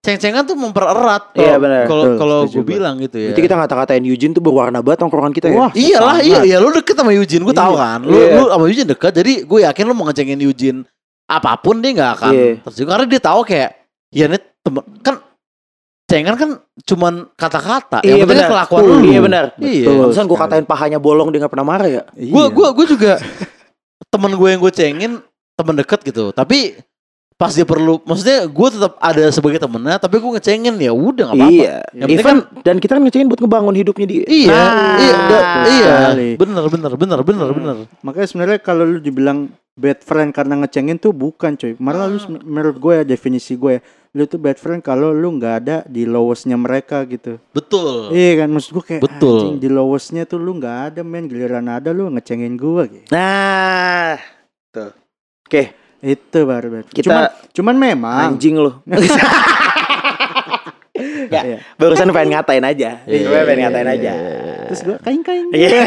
Ceng-cengan 0.00 0.48
tuh 0.48 0.56
mempererat. 0.56 1.36
Iya, 1.36 1.54
kalau- 1.56 1.60
benar. 1.60 1.82
Kalau 1.84 2.04
kalau 2.16 2.38
gue 2.48 2.56
gua. 2.56 2.64
bilang 2.64 2.94
gitu 2.96 3.20
ya. 3.20 3.36
Berarti 3.36 3.42
kita 3.44 3.54
ngata-ngatain 3.60 4.04
Eugene 4.08 4.32
tuh 4.32 4.40
berwarna 4.40 4.80
banget 4.80 5.04
tongkrongan 5.04 5.32
kita 5.36 5.52
ya. 5.52 5.56
Wah, 5.60 5.70
Iyalah, 5.76 6.16
iya, 6.24 6.40
sangat. 6.40 6.48
iya 6.48 6.56
lu 6.56 6.68
deket 6.72 6.96
sama 6.96 7.12
Eugene, 7.12 7.42
gue 7.44 7.52
tahu 7.52 7.74
Iya. 7.76 7.82
kan. 7.84 7.98
Lu, 8.08 8.16
Iya. 8.16 8.32
lu 8.32 8.44
sama 8.48 8.64
Eugene 8.64 8.88
deket, 8.88 9.12
jadi 9.12 9.32
gue 9.44 9.58
yakin 9.60 9.84
lu 9.84 9.92
mau 9.92 10.04
ngecengin 10.08 10.40
Eugene 10.40 10.80
apa 11.28 11.52
pun 11.60 11.84
dia 11.84 11.92
nggak 11.92 12.12
akan 12.16 12.32
Iya. 12.32 12.50
tersinggung 12.64 12.92
karena 12.96 13.06
dia 13.06 13.20
tahu 13.20 13.40
kayak 13.44 13.70
ya 14.10 14.24
ini 14.26 14.38
temen 14.40 14.82
kan 14.98 15.14
cengan 16.08 16.34
kan 16.34 16.50
cuman 16.82 17.14
kata-kata. 17.36 17.98
Iya, 18.00 18.10
yang 18.10 18.26
penting 18.26 18.40
benar. 18.40 18.50
kelakuan 18.56 18.80
Betul. 18.82 18.96
lu. 18.96 19.04
Iya, 19.04 19.20
benar. 19.20 19.44
Iya. 19.60 19.84
Betul. 19.84 19.98
Barusan 20.00 20.24
gue 20.26 20.38
katain 20.40 20.64
pahanya 20.66 20.98
bolong 20.98 21.28
dia 21.28 21.44
gak 21.44 21.52
pernah 21.52 21.68
marah 21.68 21.86
ya. 21.86 22.02
Iya. 22.16 22.32
Gue 22.32 22.44
gue 22.50 22.68
gue 22.72 22.86
juga 22.88 23.12
temen 24.08 24.32
gue 24.32 24.48
yang 24.48 24.58
gue 24.58 24.72
cengin 24.72 25.12
temen 25.54 25.74
deket 25.76 26.00
gitu. 26.02 26.32
Tapi 26.32 26.72
pas 27.40 27.48
dia 27.48 27.64
perlu, 27.64 28.04
maksudnya 28.04 28.44
gue 28.44 28.68
tetap 28.68 29.00
ada 29.00 29.24
sebagai 29.32 29.56
temennya, 29.56 29.96
tapi 29.96 30.20
gue 30.20 30.30
ngecengin 30.30 30.76
ya 30.76 30.92
udah 30.92 31.32
nggak 31.32 31.38
apa-apa. 31.40 31.56
Iya. 31.56 31.76
Yang 31.96 32.08
Even 32.12 32.36
dan 32.60 32.76
kita 32.76 32.92
kan 32.92 33.02
ngecengin 33.02 33.26
buat 33.26 33.40
ngebangun 33.40 33.74
hidupnya 33.74 34.06
dia. 34.06 34.24
Iya, 34.28 34.52
Nah, 34.52 34.96
iya, 35.00 35.14
da- 35.24 35.46
iya, 35.66 35.94
bener, 36.36 36.64
bener, 36.68 36.92
bener, 36.94 37.20
bener, 37.24 37.48
bener. 37.50 37.76
Makanya 38.04 38.28
sebenarnya 38.28 38.58
kalau 38.60 38.84
lu 38.84 39.00
dibilang 39.00 39.48
bad 39.72 40.04
friend 40.04 40.30
karena 40.30 40.60
ngecengin 40.60 41.00
tuh 41.00 41.16
bukan 41.16 41.56
coy. 41.56 41.72
Malah 41.80 42.04
lu 42.06 42.20
sen- 42.20 42.44
menurut 42.44 42.76
gue 42.76 42.92
ya 42.92 43.04
definisi 43.08 43.56
gue 43.56 43.72
ya, 43.72 43.82
lu 44.12 44.28
tuh 44.28 44.36
bad 44.36 44.60
friend 44.60 44.84
kalau 44.84 45.08
lu 45.08 45.32
nggak 45.32 45.54
ada 45.58 45.76
di 45.88 46.04
lowestnya 46.04 46.60
mereka 46.60 47.08
gitu. 47.08 47.40
Betul. 47.50 48.12
Iya 48.12 48.44
kan 48.44 48.52
maksud 48.52 48.70
gue 48.76 48.84
kayak 48.84 49.00
Betul. 49.00 49.32
anjing 49.48 49.56
di 49.56 49.68
lowestnya 49.72 50.28
tuh 50.28 50.36
lu 50.36 50.60
nggak 50.60 50.92
ada 50.92 51.00
men 51.00 51.24
giliran 51.24 51.64
ada 51.64 51.88
lu 51.88 52.12
ngecengin 52.12 52.52
gue 52.54 52.82
gitu. 52.92 53.06
Nah, 53.08 54.20
tuh. 54.68 54.92
Oke, 55.48 55.72
Itu 56.00 56.38
baru 56.44 56.66
bad. 56.72 56.84
Kita- 56.88 57.04
Cuman, 57.04 57.22
cuman 57.52 57.74
memang 57.76 58.18
anjing 58.34 58.56
lu. 58.56 58.72
ya, 61.30 61.40
Iya. 61.46 61.58
barusan 61.76 62.10
pengen 62.10 62.34
ngatain 62.34 62.62
aja. 62.62 62.88
Iya, 63.04 63.18
Gue 63.22 63.38
pengen 63.44 63.56
iya, 63.56 63.64
ngatain 63.68 63.86
iya, 63.86 63.94
aja. 63.94 64.12
terus 64.66 64.80
gue 64.82 64.96
kain 65.00 65.20
kain. 65.20 65.46
Iya. 65.50 65.68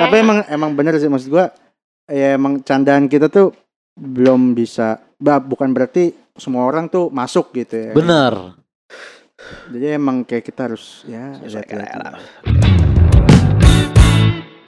Tapi 0.00 0.14
emang 0.16 0.38
emang 0.48 0.70
bener 0.72 0.96
sih 0.96 1.06
maksud 1.06 1.28
gue 1.28 1.44
ya 2.06 2.34
emang 2.34 2.62
candaan 2.62 3.06
kita 3.06 3.26
tuh 3.26 3.50
belum 3.96 4.52
bisa 4.52 5.00
bah, 5.16 5.38
bukan 5.38 5.72
berarti 5.72 6.12
semua 6.36 6.64
orang 6.64 6.86
tuh 6.86 7.08
masuk 7.08 7.52
gitu 7.52 7.74
ya. 7.76 7.90
Bener. 7.92 8.32
Jadi 9.68 9.86
emang 9.92 10.22
kayak 10.22 10.44
kita 10.44 10.66
harus 10.66 11.02
ya. 11.04 11.36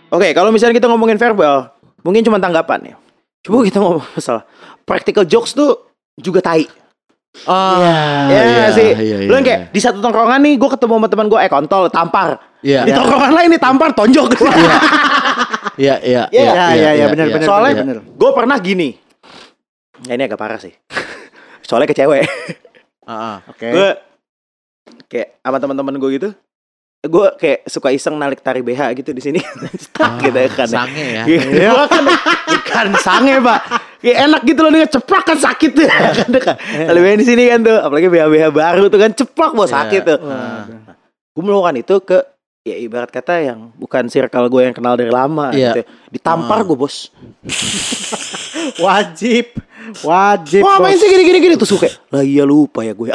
Oke, 0.09 0.33
kalau 0.33 0.49
misalnya 0.49 0.75
kita 0.75 0.89
ngomongin 0.89 1.17
verbal, 1.17 1.73
mungkin 2.01 2.23
cuma 2.23 2.39
tanggapan 2.39 2.81
ya. 2.85 2.95
Coba 3.49 3.65
kita 3.65 3.81
ngomong 3.81 4.05
masalah 4.13 4.45
practical 4.85 5.25
jokes 5.25 5.57
tuh 5.57 5.89
juga 6.21 6.45
tai. 6.45 6.69
Ah, 7.49 8.29
Ya 8.29 8.41
nggak 8.45 8.71
sih. 8.77 8.91
Iya, 8.93 9.17
iya, 9.25 9.29
Lu 9.31 9.33
yang 9.33 9.47
kayak 9.47 9.61
di 9.73 9.81
satu 9.81 10.05
tongkrongan 10.05 10.37
nih, 10.45 10.55
gue 10.61 10.69
ketemu 10.69 10.95
sama 11.01 11.09
teman 11.09 11.27
gue, 11.33 11.39
eh 11.41 11.49
kontol, 11.49 11.89
tampar. 11.89 12.37
Iya. 12.61 12.85
Di 12.85 12.93
tongkrongan 12.93 13.33
lain 13.33 13.49
nih 13.57 13.63
tampar, 13.63 13.91
tonjok. 13.97 14.37
Iya, 15.79 15.95
iya, 16.03 16.23
Iya, 16.29 16.51
Iya 16.53 16.65
iya 16.75 16.91
iya 16.93 17.07
benar 17.07 17.31
benar 17.31 17.47
Soalnya 17.47 17.73
benar. 17.81 17.97
gue 18.05 18.31
pernah 18.35 18.57
gini. 18.59 18.99
Ya 20.05 20.13
ini 20.19 20.29
agak 20.29 20.37
parah 20.37 20.59
sih. 20.59 20.75
Soalnya 21.69 21.89
ke 21.89 21.97
cewek. 21.97 22.29
Ah, 23.09 23.13
ah. 23.17 23.37
Oke. 23.49 23.65
Gue 23.73 23.89
kayak 25.09 25.41
sama 25.41 25.57
teman-teman 25.57 25.95
gue 25.97 26.11
gitu. 26.19 26.29
Gue 26.99 27.31
kayak 27.39 27.63
suka 27.71 27.95
iseng 27.95 28.19
narik 28.19 28.43
tari 28.43 28.59
BH 28.59 28.91
gitu 28.99 29.15
di 29.15 29.23
sini. 29.23 29.39
Stuck 29.87 30.19
gitu 30.19 30.35
ya 30.35 30.51
kan. 30.51 30.67
Sange 30.67 31.07
ya. 31.15 31.23
Iya. 31.31 31.71
Gua 31.71 31.87
kan 31.87 32.03
bukan 32.03 32.87
sange 32.99 33.39
pak. 33.39 33.61
Kayak 34.03 34.17
enak 34.27 34.41
gitu 34.43 34.61
loh 34.67 34.71
nih 34.75 34.91
ceplok 34.91 35.23
kan 35.23 35.39
sakit 35.39 35.71
tuh. 35.79 35.87
kan 36.19 36.31
kan. 36.43 36.57
Kalau 36.59 36.99
BH 36.99 37.15
di 37.23 37.27
sini 37.27 37.43
kan 37.47 37.63
tuh, 37.63 37.79
apalagi 37.79 38.11
BH 38.11 38.25
BH 38.27 38.45
baru 38.51 38.85
tuh 38.91 38.99
kan 38.99 39.11
ceplok 39.15 39.53
bos 39.55 39.71
sakit 39.71 40.03
tuh. 40.03 40.19
Ah. 40.27 40.67
Gue 41.31 41.43
melakukan 41.47 41.77
itu 41.79 41.95
ke 42.03 42.19
ya 42.67 42.75
ibarat 42.75 43.15
kata 43.15 43.47
yang 43.47 43.71
bukan 43.79 44.11
circle 44.11 44.51
gue 44.51 44.67
yang 44.67 44.75
kenal 44.75 44.99
dari 44.99 45.15
lama 45.15 45.55
Iya. 45.55 45.79
gitu. 45.79 45.83
Ditampar 46.11 46.61
Ah. 46.61 46.67
gue 46.67 46.75
bos. 46.75 47.15
Wajib. 48.83 49.55
Wajib. 50.03 50.67
Wah 50.67 50.83
main 50.83 50.99
sih 50.99 51.07
gini 51.07 51.23
gini 51.23 51.39
gini 51.39 51.55
tuh 51.55 51.79
suka. 51.79 51.87
Lah 52.11 52.27
iya 52.27 52.43
lupa 52.43 52.83
ya 52.83 52.91
gue. 52.91 53.15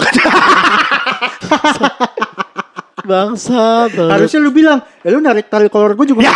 Bangsa. 3.03 3.91
Harusnya 3.91 4.39
lu 4.39 4.55
bilang, 4.55 4.79
ya 5.03 5.11
lu 5.11 5.19
narik 5.19 5.51
tali 5.51 5.67
kolor 5.67 5.93
gue 5.93 6.15
juga. 6.15 6.23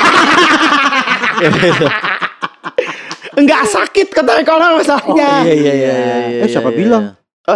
Enggak 3.38 3.70
sakit 3.70 4.08
kata 4.12 4.42
kalau 4.42 4.82
masalahnya. 4.82 5.46
Iya, 5.46 5.54
iya, 5.54 5.74
iya, 5.74 5.94
iya, 5.94 6.18
iya. 6.26 6.42
Eh, 6.44 6.50
siapa 6.50 6.74
iya, 6.74 6.78
bilang? 6.78 7.04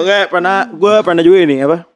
Oke, 0.00 0.16
pernah 0.26 0.66
gue 0.66 0.94
pernah 1.06 1.22
juga 1.22 1.38
ini 1.44 1.62
apa? 1.62 1.86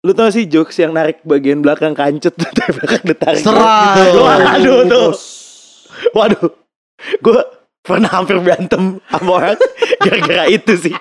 Lu 0.00 0.16
tau 0.16 0.32
sih 0.32 0.48
jokes 0.48 0.80
yang 0.80 0.94
narik 0.94 1.20
bagian 1.26 1.60
belakang 1.60 1.92
kancut 1.92 2.32
dari 2.56 2.72
belakang 2.76 3.04
ditarik. 3.04 3.42
Seret 3.42 3.96
gitu. 3.96 4.20
Waduh 4.22 4.78
tuh. 4.86 5.10
Waduh. 6.14 6.48
Gue 7.24 7.40
pernah 7.80 8.12
hampir 8.12 8.36
berantem 8.38 9.00
sama 9.08 9.30
orang 9.40 9.56
gara-gara 10.04 10.44
itu 10.52 10.72
sih. 10.76 10.94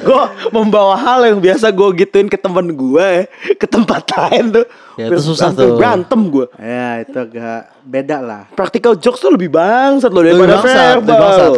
Gue 0.00 0.22
membawa 0.52 0.94
hal 0.96 1.24
yang 1.28 1.38
biasa 1.38 1.72
gue 1.72 1.88
gituin 2.04 2.28
ke 2.28 2.36
temen 2.36 2.72
gue 2.72 3.28
ke 3.56 3.66
tempat 3.68 4.02
lain 4.12 4.62
tuh. 4.62 4.66
Ya, 4.96 5.12
itu 5.12 5.20
susah 5.32 5.52
tuh. 5.52 5.76
Berantem 5.76 6.20
gue. 6.28 6.46
Ya 6.56 7.04
itu 7.04 7.16
agak 7.16 7.60
beda 7.84 8.16
lah. 8.20 8.42
Practical 8.52 8.96
jokes 8.96 9.20
tuh 9.20 9.32
lebih 9.32 9.52
bangsat 9.52 10.10
loh 10.12 10.22
daripada 10.24 10.60
verbal. 10.60 11.52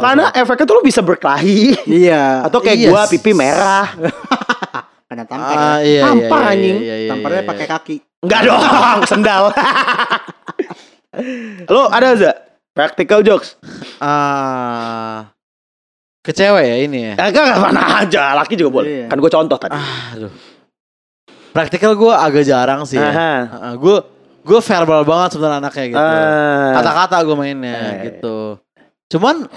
Karena 0.00 0.24
efeknya 0.32 0.64
tuh 0.64 0.74
lo 0.78 0.82
bisa 0.84 1.00
berkelahi. 1.00 1.76
Iya. 1.88 2.46
Atau 2.46 2.60
kayak 2.60 2.78
Iya, 2.78 2.88
gua 2.88 3.02
pipi 3.08 3.32
merah. 3.36 3.86
Karena 5.12 5.28
tampar. 5.28 5.52
Ah, 5.52 5.78
iya, 5.84 6.00
iya, 6.00 6.02
Tampar, 6.08 6.40
iya, 6.40 6.52
anjing. 6.56 6.76
iya, 6.80 6.96
iya, 7.04 7.10
Tamparnya 7.12 7.42
iya, 7.44 7.50
pakai 7.52 7.66
iya. 7.68 7.74
kaki. 7.76 7.96
Enggak 8.24 8.40
dong, 8.48 9.00
sendal. 9.12 9.44
Lo 11.72 11.92
ada 11.92 12.16
za? 12.16 12.32
Practical 12.72 13.20
jokes? 13.20 13.60
Ah, 14.00 15.28
ke 16.22 16.30
cewek 16.30 16.64
ya 16.64 16.76
ini 16.78 16.98
ya. 17.10 17.14
Enggak 17.18 17.42
enggak 17.50 17.60
mana 17.60 17.82
aja, 18.00 18.22
laki 18.38 18.54
juga 18.54 18.70
boleh. 18.80 18.88
Iya. 18.88 19.06
Kan 19.10 19.18
gue 19.18 19.30
contoh 19.30 19.58
tadi. 19.58 19.74
Aduh. 20.14 20.32
Praktikal 21.52 21.92
gue 21.92 22.12
agak 22.14 22.46
jarang 22.46 22.86
sih 22.86 22.96
ya. 22.96 23.10
Aha. 23.10 23.32
Gue 23.76 24.00
gue 24.42 24.60
verbal 24.62 25.02
banget 25.02 25.34
sebenarnya 25.34 25.58
anaknya 25.60 25.84
gitu. 25.90 26.00
Ah. 26.00 26.70
Kata-kata 26.78 27.16
gue 27.22 27.36
mainnya 27.36 27.74
Eh. 27.74 27.94
gitu. 28.08 28.56
Cuman 29.10 29.50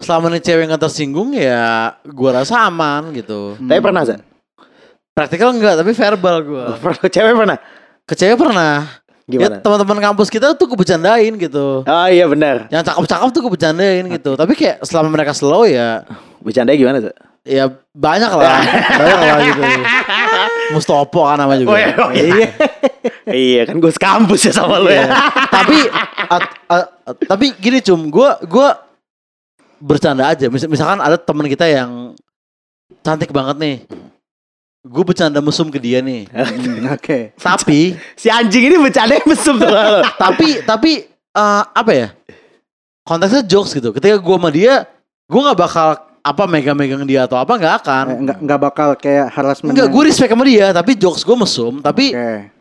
selama 0.00 0.32
nih 0.32 0.40
cewek 0.40 0.64
nggak 0.70 0.80
tersinggung 0.80 1.32
ya 1.32 1.96
gue 2.04 2.30
rasa 2.30 2.68
aman 2.68 3.10
gitu. 3.12 3.56
Tapi 3.58 3.80
pernah 3.80 4.04
za? 4.04 4.20
Praktikal 5.10 5.52
enggak 5.52 5.74
tapi 5.76 5.90
verbal 5.92 6.36
gue. 6.44 6.64
Cewek 7.16 7.34
pernah? 7.34 7.58
Ke 8.06 8.14
cewek 8.14 8.38
pernah. 8.38 8.99
Ya 9.30 9.38
Gimana? 9.38 9.56
teman-teman 9.60 9.98
kampus 10.02 10.26
kita 10.26 10.52
tuh 10.52 10.66
kebecandain 10.66 11.30
gitu. 11.32 11.82
Oh 11.82 12.06
iya 12.06 12.26
benar. 12.26 12.66
Yang 12.68 12.82
cakep-cakep 12.84 13.28
tuh 13.30 13.42
kebecandain 13.44 14.04
gitu. 14.10 14.30
Tapi 14.34 14.52
kayak 14.52 14.82
selama 14.82 15.08
mereka 15.10 15.30
slow 15.30 15.62
ya 15.62 16.02
Bercandanya 16.40 16.76
gimana 16.76 16.98
za? 17.00 17.12
ya 17.40 17.64
banyak 17.90 18.30
lah. 18.30 18.60
banyak 18.92 19.18
lah 19.18 19.38
gitu. 19.48 19.62
Mustopo 20.70 21.24
kan 21.24 21.36
nama 21.36 21.54
juga. 21.54 21.70
Oh 21.70 21.78
iya, 21.78 21.88
oh 21.96 22.10
iya. 22.10 22.48
iya 23.26 23.62
kan 23.64 23.76
gue 23.76 23.88
sekampus 23.88 24.40
ya 24.42 24.52
sama 24.52 24.76
lo 24.76 24.86
Iya. 24.86 25.04
ya. 25.04 25.14
tapi 25.48 25.78
at- 26.26 26.56
at- 26.66 26.92
at- 27.06 27.20
tapi 27.24 27.54
gini 27.56 27.80
cum, 27.80 28.06
gue 28.06 28.30
gue 28.44 28.68
bercanda 29.78 30.26
aja. 30.26 30.46
Mis- 30.46 30.68
misalkan 30.68 30.98
ada 30.98 31.16
teman 31.16 31.46
kita 31.46 31.64
yang 31.64 32.12
cantik 33.00 33.30
banget 33.30 33.56
nih, 33.56 33.76
gue 34.80 35.04
bercanda 35.04 35.44
mesum 35.44 35.68
ke 35.68 35.76
dia 35.76 36.00
nih. 36.00 36.24
Hmm, 36.32 36.96
Oke. 36.96 37.36
tapi 37.36 37.94
Si 38.16 38.32
anjing 38.32 38.72
ini 38.72 38.76
bercandanya 38.80 39.24
mesum 39.28 39.60
tuh. 39.60 39.68
tapi 40.22 40.64
tapi 40.64 41.04
eh, 41.36 41.62
apa 41.66 41.92
ya? 41.92 42.08
Konteksnya 43.04 43.42
jokes 43.44 43.76
gitu. 43.76 43.92
Ketika 43.92 44.16
gue 44.16 44.36
sama 44.36 44.50
dia, 44.52 44.86
gue 45.28 45.40
nggak 45.40 45.58
bakal 45.58 45.88
apa 46.20 46.44
megang-megang 46.44 47.04
dia 47.08 47.24
atau 47.24 47.40
apa 47.40 47.52
nggak 47.56 47.74
akan. 47.84 48.04
Eh, 48.08 48.18
Enggak 48.20 48.38
enggak 48.40 48.60
bakal 48.60 48.88
kayak 48.96 49.26
harassment. 49.32 49.72
Enggak, 49.72 49.88
gue 49.88 50.02
respect 50.04 50.30
sama 50.32 50.44
dia, 50.44 50.66
tapi 50.72 50.92
jokes 50.96 51.24
gue 51.24 51.36
mesum, 51.36 51.80
tapi 51.80 52.12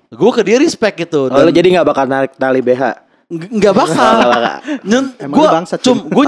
gue 0.10 0.32
ke 0.34 0.42
dia 0.44 0.58
respect 0.58 0.96
gitu. 1.00 1.28
Oh, 1.30 1.44
lo 1.44 1.52
jadi 1.52 1.80
gak 1.80 1.88
bakal 1.88 2.06
narik 2.10 2.34
tali 2.36 2.64
BH? 2.64 2.84
Nggak- 3.30 3.52
nggak 3.62 3.74
bakal. 3.78 4.16
Nyen, 4.82 5.06
bangsat, 5.30 5.80
cum, 5.86 5.98
gue 6.10 6.24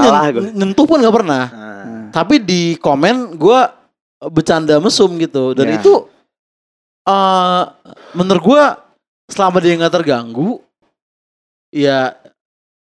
nyentuh 0.53 0.85
pun 0.85 1.01
nggak 1.01 1.15
pernah. 1.17 1.43
Ah. 1.49 1.67
Nah, 1.81 2.07
Tapi 2.13 2.43
di 2.43 2.75
komen 2.77 3.39
gue 3.39 3.59
bercanda 4.29 4.77
mesum 4.77 5.09
gitu 5.17 5.57
dan 5.57 5.65
Ya. 5.67 5.75
itu 5.77 5.93
eh 7.01 7.63
menurut 8.13 8.43
gua 8.43 8.63
selama 9.25 9.57
dia 9.57 9.73
nggak 9.73 9.95
terganggu 9.95 10.61
ya 11.69 12.13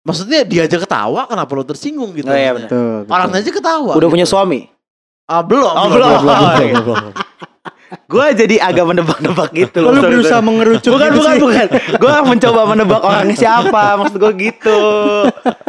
maksudnya 0.03 0.43
dia 0.43 0.65
aja 0.65 0.75
ketawa 0.75 1.29
kenapa 1.29 1.53
lo 1.53 1.63
tersinggung 1.63 2.11
gitu 2.13 2.27
Oh, 2.27 2.35
iya. 2.35 2.51
Betul. 2.51 3.05
betul. 3.05 3.13
orang 3.13 3.31
aja 3.31 3.51
ketawa 3.53 3.93
Udah 3.95 4.03
gitu. 4.03 4.15
punya 4.17 4.27
suami? 4.27 4.67
ah, 5.25 5.45
belum 5.45 5.63
Oh, 5.69 5.87
belum 5.87 6.09
belum. 6.11 6.21
belum, 6.27 6.41
belum, 6.75 6.83
belum. 6.83 7.15
Gue 8.07 8.27
jadi 8.35 8.57
agak 8.61 8.87
menebak-nebak 8.87 9.51
gitu 9.53 9.83
loh. 9.83 9.91
lu 9.91 10.01
berusaha 10.01 10.39
mengerucut 10.39 10.91
Bukan, 10.91 11.09
gitu 11.09 11.19
bukan, 11.21 11.35
sih? 11.35 11.43
bukan. 11.43 11.67
Gue 11.99 12.15
mencoba 12.25 12.61
menebak 12.65 13.01
orangnya 13.01 13.35
siapa. 13.37 13.99
Maksud 13.99 14.15
gue 14.17 14.33
gitu. 14.41 14.79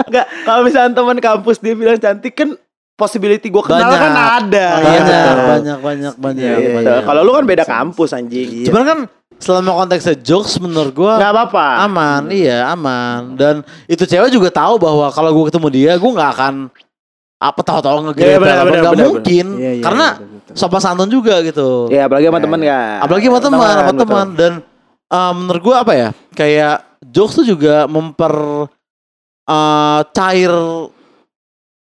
Enggak, 0.06 0.26
kalau 0.46 0.62
misalnya 0.62 0.94
teman 0.94 1.18
kampus 1.18 1.58
dia 1.58 1.74
bilang 1.74 1.98
cantik 1.98 2.34
kan 2.34 2.54
possibility 3.02 3.48
gue 3.48 3.64
kenal 3.64 3.90
Banyak. 3.90 3.98
kan 4.00 4.14
ada. 4.38 4.66
Banyak, 4.72 4.86
iya, 4.86 5.02
betul. 5.02 5.42
banyak 5.42 5.78
banyak 5.82 6.14
banyak 6.16 6.44
Iya, 6.44 6.54
iya, 6.54 6.70
Gitu. 6.78 6.92
iya. 6.92 7.02
Kalau 7.02 7.22
lu 7.22 7.32
kan 7.34 7.44
beda 7.44 7.64
kampus 7.66 8.10
anjing. 8.12 8.50
Iya. 8.54 8.66
Cuman 8.70 8.84
kan 8.84 9.00
selama 9.36 9.72
konteksnya 9.76 10.16
jokes 10.16 10.54
menurut 10.56 10.94
gua 10.94 11.18
Enggak 11.18 11.34
apa-apa. 11.34 11.66
aman, 11.84 12.22
iya 12.30 12.70
aman. 12.70 13.34
Dan 13.34 13.56
itu 13.86 14.06
cewek 14.06 14.30
juga 14.30 14.48
tahu 14.48 14.78
bahwa 14.78 15.10
kalau 15.10 15.34
gue 15.34 15.46
ketemu 15.50 15.68
dia, 15.72 15.92
gue 15.96 16.12
nggak 16.12 16.32
akan 16.32 16.54
apa 17.36 17.60
tahu-tahu 17.60 17.98
Iya, 17.98 18.06
ngegrebel 18.06 18.38
benar, 18.38 18.58
apa 18.60 18.76
nggak 18.78 18.98
mungkin, 19.02 19.46
Iya, 19.58 19.72
iya, 19.72 19.82
karena 19.82 20.08
betul. 20.14 20.54
sopan 20.54 20.78
santun 20.80 21.10
juga 21.10 21.42
gitu. 21.42 21.90
Ya, 21.90 22.06
apalagi 22.06 22.30
sama 22.30 22.38
Ya, 22.38 22.44
teman 22.46 22.60
ya. 22.62 22.70
kan. 22.70 23.00
Apalagi 23.02 23.26
sama 23.26 23.40
teman, 23.42 23.66
sama 23.74 23.94
teman 23.98 24.28
dan 24.38 24.52
uh, 25.10 25.34
menurut 25.34 25.62
gue 25.64 25.76
apa 25.76 25.94
ya, 25.96 26.10
kayak 26.32 26.76
jokes 27.04 27.34
tuh 27.36 27.48
juga 27.48 27.90
memper 27.90 28.34
uh, 29.48 30.00
cair 30.08 30.54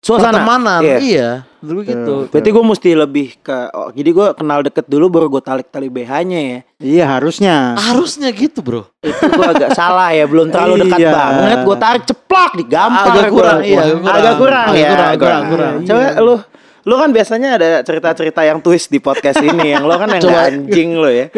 Suasana. 0.01 0.41
pertemanan, 0.41 0.81
Iya. 0.81 0.97
iya, 0.97 1.29
gue 1.57 1.77
Betul. 1.77 1.85
gitu. 1.85 2.15
Berarti 2.27 2.49
gue 2.49 2.63
mesti 2.65 2.89
lebih 2.91 3.27
ke 3.37 3.57
oh, 3.69 3.93
jadi 3.93 4.09
gue 4.09 4.27
kenal 4.33 4.59
deket 4.61 4.85
dulu 4.85 5.05
baru 5.07 5.29
gue 5.29 5.39
tarik 5.39 5.69
tali 5.69 5.87
BH-nya 5.87 6.39
ya. 6.41 6.59
Iya 6.81 7.05
harusnya. 7.07 7.77
Harusnya 7.77 8.33
gitu 8.33 8.59
bro. 8.59 8.89
Itu 8.97 9.21
gue 9.23 9.45
agak 9.47 9.71
salah 9.77 10.09
ya, 10.09 10.25
belum 10.25 10.49
terlalu 10.49 10.83
dekat 10.83 10.99
Iya. 10.99 11.11
banget. 11.13 11.57
Gue 11.61 11.77
tarik 11.77 12.03
ceplak 12.03 12.51
digampar. 12.57 13.05
Agak 13.07 13.23
gua. 13.23 13.35
kurang, 13.37 13.59
iya, 13.61 13.77
agak 13.77 13.93
kurang. 13.93 14.09
Agak 14.09 14.33
kurang 14.35 14.65
Agak 14.65 14.73
ya. 14.75 14.89
kurang, 14.89 15.13
kurang, 15.15 15.43
kurang. 15.47 15.73
Coba 15.85 16.05
lu 16.19 16.35
lu 16.81 16.95
kan 16.97 17.09
biasanya 17.11 17.49
ada 17.55 17.69
cerita-cerita 17.79 18.41
yang 18.41 18.57
twist 18.57 18.89
di 18.89 18.97
podcast 18.97 19.37
ini 19.37 19.69
yang 19.69 19.85
lo 19.85 19.93
kan 19.95 20.09
yang 20.09 20.23
Coba. 20.25 20.49
anjing 20.49 20.97
lo 20.97 21.13
ya. 21.13 21.29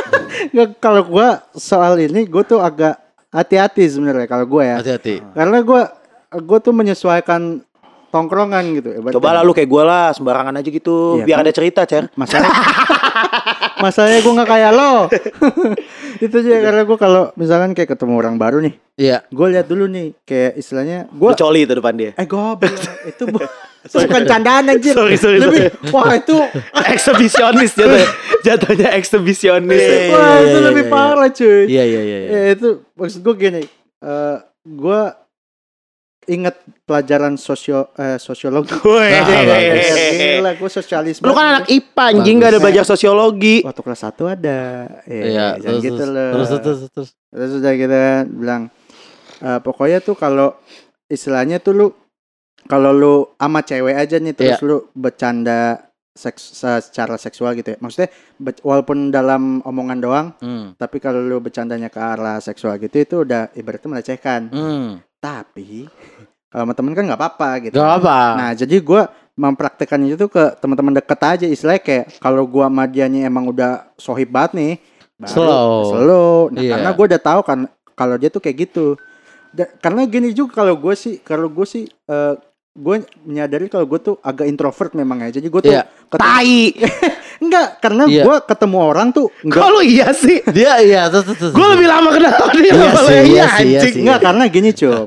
Nggak, 0.54 0.68
kalau 0.78 1.02
gua 1.02 1.28
soal 1.52 1.98
ini 1.98 2.22
gue 2.22 2.42
tuh 2.42 2.58
agak 2.58 3.02
hati-hati 3.28 3.82
sebenarnya 3.82 4.26
kalau 4.26 4.46
gue 4.46 4.62
ya. 4.62 4.78
Hati-hati. 4.78 5.18
Karena 5.34 5.58
gue 5.58 5.82
gue 6.32 6.58
tuh 6.60 6.70
menyesuaikan 6.70 7.66
tongkrongan 8.12 8.64
gitu. 8.76 8.88
Ibaratnya. 9.00 9.16
Coba 9.16 9.28
lah 9.32 9.42
lu 9.42 9.56
kayak 9.56 9.70
gue 9.72 9.82
lah 9.82 10.12
sembarangan 10.12 10.60
aja 10.60 10.68
gitu 10.68 10.96
Iya, 11.18 11.24
biar 11.24 11.38
kan? 11.40 11.44
ada 11.48 11.52
cerita 11.56 11.80
cer. 11.88 12.04
Masalah 12.12 12.52
Masalahnya 13.80 14.20
gue 14.28 14.32
nggak 14.36 14.50
kayak 14.52 14.70
lo. 14.76 14.94
itu 16.24 16.34
aja 16.38 16.56
karena 16.60 16.82
gue 16.84 16.98
kalau 17.00 17.22
misalkan 17.34 17.72
kayak 17.72 17.96
ketemu 17.96 18.14
orang 18.20 18.36
baru 18.36 18.60
nih, 18.62 18.74
Iya. 18.94 19.24
gue 19.26 19.46
lihat 19.56 19.66
dulu 19.66 19.88
nih 19.88 20.12
kayak 20.22 20.60
istilahnya 20.60 21.08
gue 21.10 21.30
coli 21.34 21.64
itu 21.64 21.72
depan 21.72 21.94
dia. 21.96 22.10
eh 22.14 22.26
goblok 22.28 22.76
itu 23.08 23.22
bu 23.26 23.38
itu 23.88 23.96
bukan 23.98 24.22
candaan 24.28 24.70
anjir. 24.70 24.94
Sorry, 24.94 25.16
sorry, 25.18 25.42
Lebih 25.42 25.72
wah 25.90 26.12
itu 26.14 26.36
Eksibisionis 26.86 27.72
jatuh. 27.74 28.06
Jatuhnya 28.46 28.94
eksibisionis. 28.94 29.80
Iya, 29.82 30.14
wah 30.14 30.36
itu 30.38 30.58
iya, 30.60 30.66
lebih 30.70 30.84
iya. 30.86 30.92
parah 30.92 31.28
cuy. 31.32 31.62
Iya 31.66 31.82
iya 31.82 32.00
iya. 32.04 32.18
iya. 32.22 32.28
Ya, 32.30 32.42
itu 32.54 32.68
maksud 32.94 33.20
gue 33.24 33.34
gini, 33.34 33.62
eh 33.98 34.36
gue 34.62 35.00
inget 36.24 36.54
pelajaran 36.82 37.34
sosio 37.34 37.90
eh. 37.94 38.14
Ah, 38.14 38.18
bagus. 39.50 39.88
Gila, 40.12 40.50
gue 40.54 40.70
sosialis. 40.70 41.16
Lu 41.18 41.32
kan 41.32 41.46
anak 41.58 41.66
IPA 41.68 42.02
anjing 42.08 42.36
gak 42.38 42.50
ada 42.50 42.60
belajar 42.60 42.84
sosiologi. 42.84 43.62
waktu 43.62 43.80
kelas 43.80 44.02
1 44.04 44.22
ada. 44.30 44.60
Eh, 45.04 45.32
Iya, 45.32 45.46
terus, 45.56 45.80
gitu 45.80 45.98
terus, 45.98 46.08
loh. 46.08 46.30
terus 46.32 46.48
terus 46.52 46.80
terus. 46.88 47.08
Terus 47.26 47.50
udah 47.58 47.72
kita 47.72 48.02
bilang 48.28 48.62
eh, 49.38 49.58
pokoknya 49.58 49.98
tuh 49.98 50.14
kalau 50.14 50.54
istilahnya 51.06 51.58
tuh 51.58 51.72
lu 51.72 51.86
kalau 52.62 52.90
lu 52.90 53.14
sama 53.34 53.60
cewek 53.60 53.96
aja 53.96 54.16
nih 54.16 54.32
terus 54.32 54.54
Iya. 54.54 54.64
lu 54.64 54.86
bercanda 54.92 55.90
seks 56.08 56.54
secara 56.54 57.16
seksual 57.16 57.56
gitu 57.56 57.72
ya. 57.72 57.78
Maksudnya 57.78 58.08
be- 58.36 58.60
walaupun 58.60 59.08
dalam 59.08 59.58
omongan 59.60 59.98
doang, 59.98 60.26
Hmm. 60.38 60.76
tapi 60.76 61.00
kalau 61.00 61.18
lu 61.18 61.40
bercandanya 61.40 61.88
ke 61.88 61.96
arah 61.96 62.36
seksual 62.38 62.76
gitu 62.76 62.94
itu 62.94 63.16
udah 63.22 63.48
ibaratnya 63.52 63.88
melecehkan. 63.90 64.40
Hmm. 64.48 64.88
Tapi 65.22 65.86
kalau 66.50 66.66
sama 66.66 66.74
temen 66.74 66.92
kan 66.92 67.06
nggak 67.06 67.16
apa-apa 67.16 67.48
gitu. 67.62 67.74
Gak 67.74 67.92
apa. 68.02 68.18
Nah, 68.34 68.50
jadi 68.52 68.76
gua 68.82 69.06
mempraktekkan 69.32 70.02
itu 70.04 70.26
ke 70.26 70.58
teman-teman 70.58 70.92
deket 70.92 71.20
aja 71.22 71.46
istilahnya 71.46 71.80
kayak 71.80 72.04
kalau 72.18 72.44
gua 72.44 72.66
sama 72.66 72.84
dianya 72.84 73.24
emang 73.24 73.46
udah 73.46 73.88
sohib 73.96 74.28
banget 74.28 74.52
nih 74.52 74.72
baru 75.16 75.30
Slow. 75.32 75.80
slow. 75.88 76.36
Nah, 76.50 76.60
Iya. 76.60 76.70
karena 76.74 76.90
gua 76.90 77.04
udah 77.06 77.22
tahu 77.22 77.40
kan 77.40 77.58
kalau 77.94 78.18
dia 78.18 78.28
tuh 78.28 78.42
kayak 78.42 78.56
gitu 78.60 78.98
Da- 79.48 79.68
karena 79.78 80.02
gini 80.04 80.32
juga 80.32 80.58
kalau 80.58 80.72
gue 80.74 80.96
sih 80.96 81.20
kalau 81.20 81.44
gue 81.46 81.66
sih 81.68 81.84
eh 81.84 82.34
gue 82.72 82.96
menyadari 83.22 83.68
kalau 83.68 83.84
gue 83.84 84.00
tuh 84.00 84.16
agak 84.18 84.48
introvert 84.48 84.92
memang 84.92 85.20
ya 85.20 85.28
jadi 85.30 85.44
gue 85.44 85.60
tuh 85.60 85.68
Iya. 85.70 85.84
ketemu- 86.08 86.24
Tai. 86.24 86.60
enggak 87.44 87.66
karena 87.78 88.02
Iya. 88.06 88.22
gue 88.22 88.36
ketemu 88.46 88.78
orang 88.80 89.08
tuh 89.10 89.26
enggak 89.38 89.60
Kalau 89.60 89.80
iya 89.84 90.08
sih. 90.10 90.38
Dia 90.48 90.72
iya. 90.80 91.02
Gue 91.52 91.66
lebih 91.68 91.84
lama 91.84 92.08
kenal 92.10 92.32
dia 92.50 92.72
Iya 92.72 92.88
sih, 92.96 93.12
iya 93.12 93.20
iya 93.20 93.20
sih, 93.20 93.28
iya 93.28 93.44
anjing. 93.76 93.80
sih. 93.84 94.00
enggak 94.00 94.18
karena 94.22 94.44
gini 94.46 94.70
cum 94.72 95.06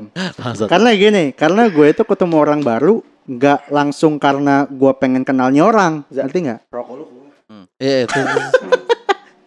karena 0.64 0.90
gini 0.92 1.24
karena 1.32 1.62
gue 1.66 1.86
itu 1.88 2.02
ketemu 2.02 2.34
orang 2.36 2.60
baru 2.60 2.94
nggak 3.26 3.60
langsung 3.68 4.12
karena 4.16 4.54
gue 4.64 4.92
pengen 4.94 5.22
kenalnya 5.22 5.62
orang 5.62 6.06
ngerti 6.08 6.38
nggak 6.46 6.60
Hmm. 7.46 7.66
Iya 7.76 8.06
terus. 8.06 8.26
terus. 8.26 8.52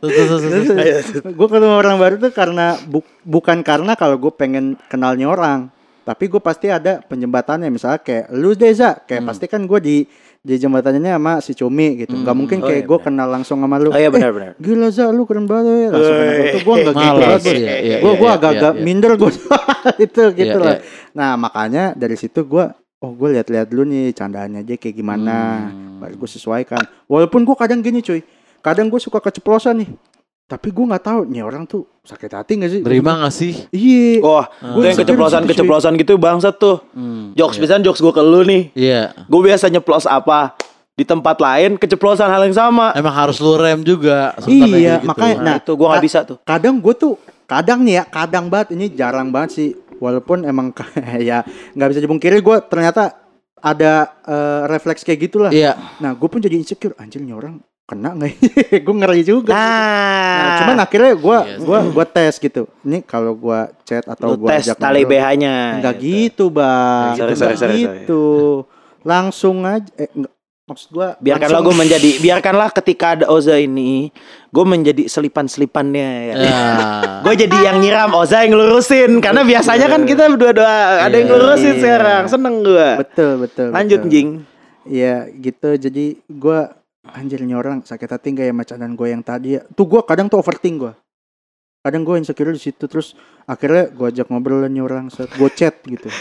Terus 0.01 0.11
terus 0.15 0.41
terus. 0.41 0.67
terus. 0.67 1.05
gue 1.29 1.47
ketemu 1.49 1.75
orang 1.77 1.95
baru 1.95 2.15
tuh 2.17 2.31
karena 2.31 2.67
bu- 2.81 3.03
bukan 3.21 3.59
karena 3.59 3.95
kalau 3.95 4.15
gue 4.17 4.31
pengen 4.33 4.75
kenalnya 4.85 5.27
orang 5.27 5.71
tapi 6.09 6.25
gue 6.25 6.41
pasti 6.41 6.67
ada 6.67 7.05
penjembatannya 7.05 7.69
misalnya 7.69 8.01
kayak 8.01 8.33
lu 8.33 8.57
Deza 8.57 8.97
kayak 8.97 9.21
Hmm. 9.21 9.29
pasti 9.29 9.45
kan 9.45 9.61
gue 9.61 9.77
di 9.79 9.97
di 10.39 10.55
jembatannya 10.55 11.05
sama 11.11 11.37
si 11.37 11.53
Cumi 11.53 11.99
gitu 11.99 12.17
Hmm. 12.17 12.33
mungkin 12.33 12.59
Oh, 12.59 12.65
kayak 12.65 12.81
iya, 12.81 12.87
gue 12.87 12.97
benar. 12.97 13.05
kenal 13.05 13.27
langsung 13.29 13.57
sama 13.59 13.77
lu 13.77 13.91
Oh 13.91 13.93
iya 13.93 14.07
Eh, 14.07 14.09
benar-benar. 14.09 14.57
gila 14.57 14.89
za 14.89 15.05
lu 15.07 15.23
keren 15.23 15.45
banget 15.45 15.69
ya 15.77 15.89
langsung 15.91 16.15
kenal 16.15 16.33
itu 16.41 16.57
gue 16.57 16.75
nggak 16.75 16.95
gitu 16.97 17.51
iya, 17.51 17.75
iya, 17.77 17.97
gue 17.99 18.09
iya, 18.09 18.17
gue 18.17 18.25
iya, 18.25 18.33
agak-agak 18.33 18.73
iya. 18.73 18.81
minder 18.81 19.13
gue 19.13 19.31
itu 20.05 20.23
gitu 20.33 20.57
Iya, 20.57 20.65
lah 20.65 20.75
iya. 20.75 20.81
nah 21.11 21.31
makanya 21.35 21.83
dari 21.93 22.15
situ 22.15 22.41
gue 22.41 22.65
oh 22.97 23.11
gue 23.13 23.27
lihat-lihat 23.31 23.67
dulu 23.67 23.83
nih 23.85 24.09
candaannya 24.11 24.59
aja 24.59 24.73
kayak 24.75 24.95
gimana 24.95 25.35
Hmm. 25.69 26.01
baru 26.01 26.15
gue 26.17 26.29
sesuaikan 26.31 26.81
walaupun 27.05 27.43
gue 27.43 27.53
kadang 27.53 27.79
gini 27.79 27.99
cuy 27.99 28.25
kadang 28.59 28.87
gue 28.87 28.97
suka 28.97 29.19
keceplosan 29.19 29.75
nih 29.77 29.89
tapi 30.49 30.67
gue 30.67 30.81
nggak 30.83 31.05
tahu 31.05 31.19
nih 31.25 31.39
orang 31.39 31.63
tuh 31.63 31.85
sakit 32.01 32.31
hati 32.33 32.57
gak 32.57 32.71
sih 32.71 32.81
Terima 32.81 33.21
gak 33.21 33.29
sih? 33.31 33.53
iya 33.69 34.17
Wah, 34.17 34.49
Gua 34.49 34.65
tuh 34.73 34.81
yang 34.81 34.91
insecure 34.91 35.05
keceplosan-keceplosan 35.05 35.93
gitu 35.95 36.17
bangsat 36.17 36.57
tuh. 36.57 36.81
Hmm. 36.91 37.37
Jokes 37.37 37.55
iya. 37.55 37.61
biasanya 37.61 37.83
jokes 37.85 38.01
gue 38.01 38.09
ke 38.09 38.21
lu 38.23 38.41
nih. 38.41 38.63
Iya. 38.73 39.01
Gue 39.23 39.41
biasa 39.45 39.69
nyeplos 39.69 40.03
apa 40.03 40.57
di 40.91 41.05
tempat 41.05 41.37
lain 41.37 41.77
keceplosan 41.77 42.25
hal 42.25 42.41
yang 42.43 42.57
sama. 42.57 42.91
Emang 42.91 43.13
harus 43.13 43.37
lu 43.37 43.53
rem 43.55 43.79
juga. 43.83 44.33
Iya, 44.43 44.97
gitu. 44.97 45.05
makanya- 45.05 45.37
Nah, 45.37 45.45
Nah, 45.45 45.55
itu 45.59 45.71
gue 45.71 45.85
nggak 45.87 46.03
bisa 46.03 46.19
tuh. 46.25 46.37
kadang 46.41 46.75
gue 46.75 46.93
tuh 46.93 47.13
kadang 47.45 47.79
nih 47.81 47.93
ya 47.95 48.03
kadang 48.05 48.45
banget 48.47 48.73
ini 48.73 48.89
jarang 48.89 49.29
banget 49.29 49.49
sih 49.53 49.69
walaupun 49.95 50.43
emang 50.43 50.73
ya 51.21 51.45
nggak 51.71 51.89
bisa 51.89 52.01
dipungkiri 52.01 52.41
gue 52.41 52.57
ternyata 52.65 53.21
ada 53.55 53.93
eh, 54.23 54.61
refleks 54.65 55.03
kayak 55.03 55.19
gitulah 55.21 55.51
Iya. 55.51 55.77
nah 55.97 56.11
gue 56.11 56.25
pun 56.25 56.39
jadi 56.39 56.55
insecure 56.55 56.95
anjir 56.95 57.19
nih 57.19 57.33
orang 57.33 57.61
kena 57.89 58.13
nggak 58.13 58.29
ya? 58.29 58.37
gue 58.85 58.95
ngeri 58.95 59.21
juga 59.23 59.51
Nah, 59.51 60.37
Nah, 60.39 60.55
cuman 60.61 60.77
akhirnya 60.79 61.13
gue 61.17 61.37
Iya 61.41 61.57
gua 61.59 61.79
gua 61.89 62.05
tes 62.05 62.37
gitu 62.37 62.69
ini 62.81 63.01
kalau 63.01 63.33
gue 63.33 63.59
chat 63.83 64.05
atau 64.05 64.37
gue 64.37 64.47
tes 64.47 64.69
tali 64.73 65.01
BH-nya. 65.03 65.81
Enggak 65.81 65.95
gitu, 65.97 66.47
Bang. 66.47 67.17
Sorry, 67.17 67.33
Nggak 67.33 67.39
sorry, 67.41 67.55
sorry, 67.55 67.57
sorry. 67.57 67.77
gitu. 68.05 68.23
Langsung 69.01 69.63
aja 69.63 69.89
eh 69.95 70.07
enggak, 70.07 70.33
maksud 70.65 70.89
gua 70.89 71.07
Biarkanlah 71.17 71.61
gue 71.61 71.75
menjadi, 71.75 72.09
biarkanlah 72.19 72.69
ketika 72.71 73.17
ada 73.17 73.25
Oza 73.27 73.57
ini, 73.57 74.13
gue 74.47 74.65
menjadi 74.65 75.03
selipan-selipannya 75.05 76.09
ya. 76.25 76.35
Ya. 76.45 76.59
Gue 77.19 77.33
jadi 77.35 77.57
yang 77.63 77.79
nyiram, 77.79 78.13
Oza 78.13 78.41
yang 78.41 78.53
lurusin. 78.53 79.19
Karena 79.19 79.41
biasanya 79.41 79.87
kan 79.87 80.05
kita 80.05 80.29
berdua-dua 80.29 80.71
ada 81.03 81.15
yang 81.15 81.27
Iya. 81.27 81.35
lurusin 81.35 81.73
Iya. 81.73 81.81
sekarang. 81.81 82.23
Seneng 82.27 82.55
gue. 82.61 82.89
betul 82.97 83.31
betul. 83.39 83.67
Lanjut, 83.69 83.99
betul. 83.99 84.11
Jing. 84.11 84.29
Iya, 84.85 85.27
gitu. 85.35 85.69
Jadi 85.75 86.05
gua 86.25 86.78
anjir 87.13 87.41
nih 87.41 87.57
orang 87.57 87.81
sakit 87.85 88.09
hati 88.09 88.33
gak 88.35 88.45
ya 88.49 88.53
macanan 88.53 88.93
gue 88.93 89.07
yang 89.09 89.23
tadi 89.23 89.57
ya. 89.57 89.61
Tuh 89.73 89.85
gua 89.85 90.01
kadang 90.05 90.27
tuh 90.27 90.41
overthink 90.41 90.75
gua. 90.81 90.93
Kadang 91.79 92.03
gue 92.03 92.15
insecure 92.19 92.51
di 92.51 92.59
situ 92.59 92.85
terus 92.91 93.15
akhirnya 93.47 93.87
gua 93.93 94.11
ajak 94.11 94.27
ngobrol 94.27 94.67
nih 94.67 94.83
orang 94.83 95.07
saat 95.07 95.31
gue 95.33 95.49
chat 95.55 95.79
gitu. 95.87 96.11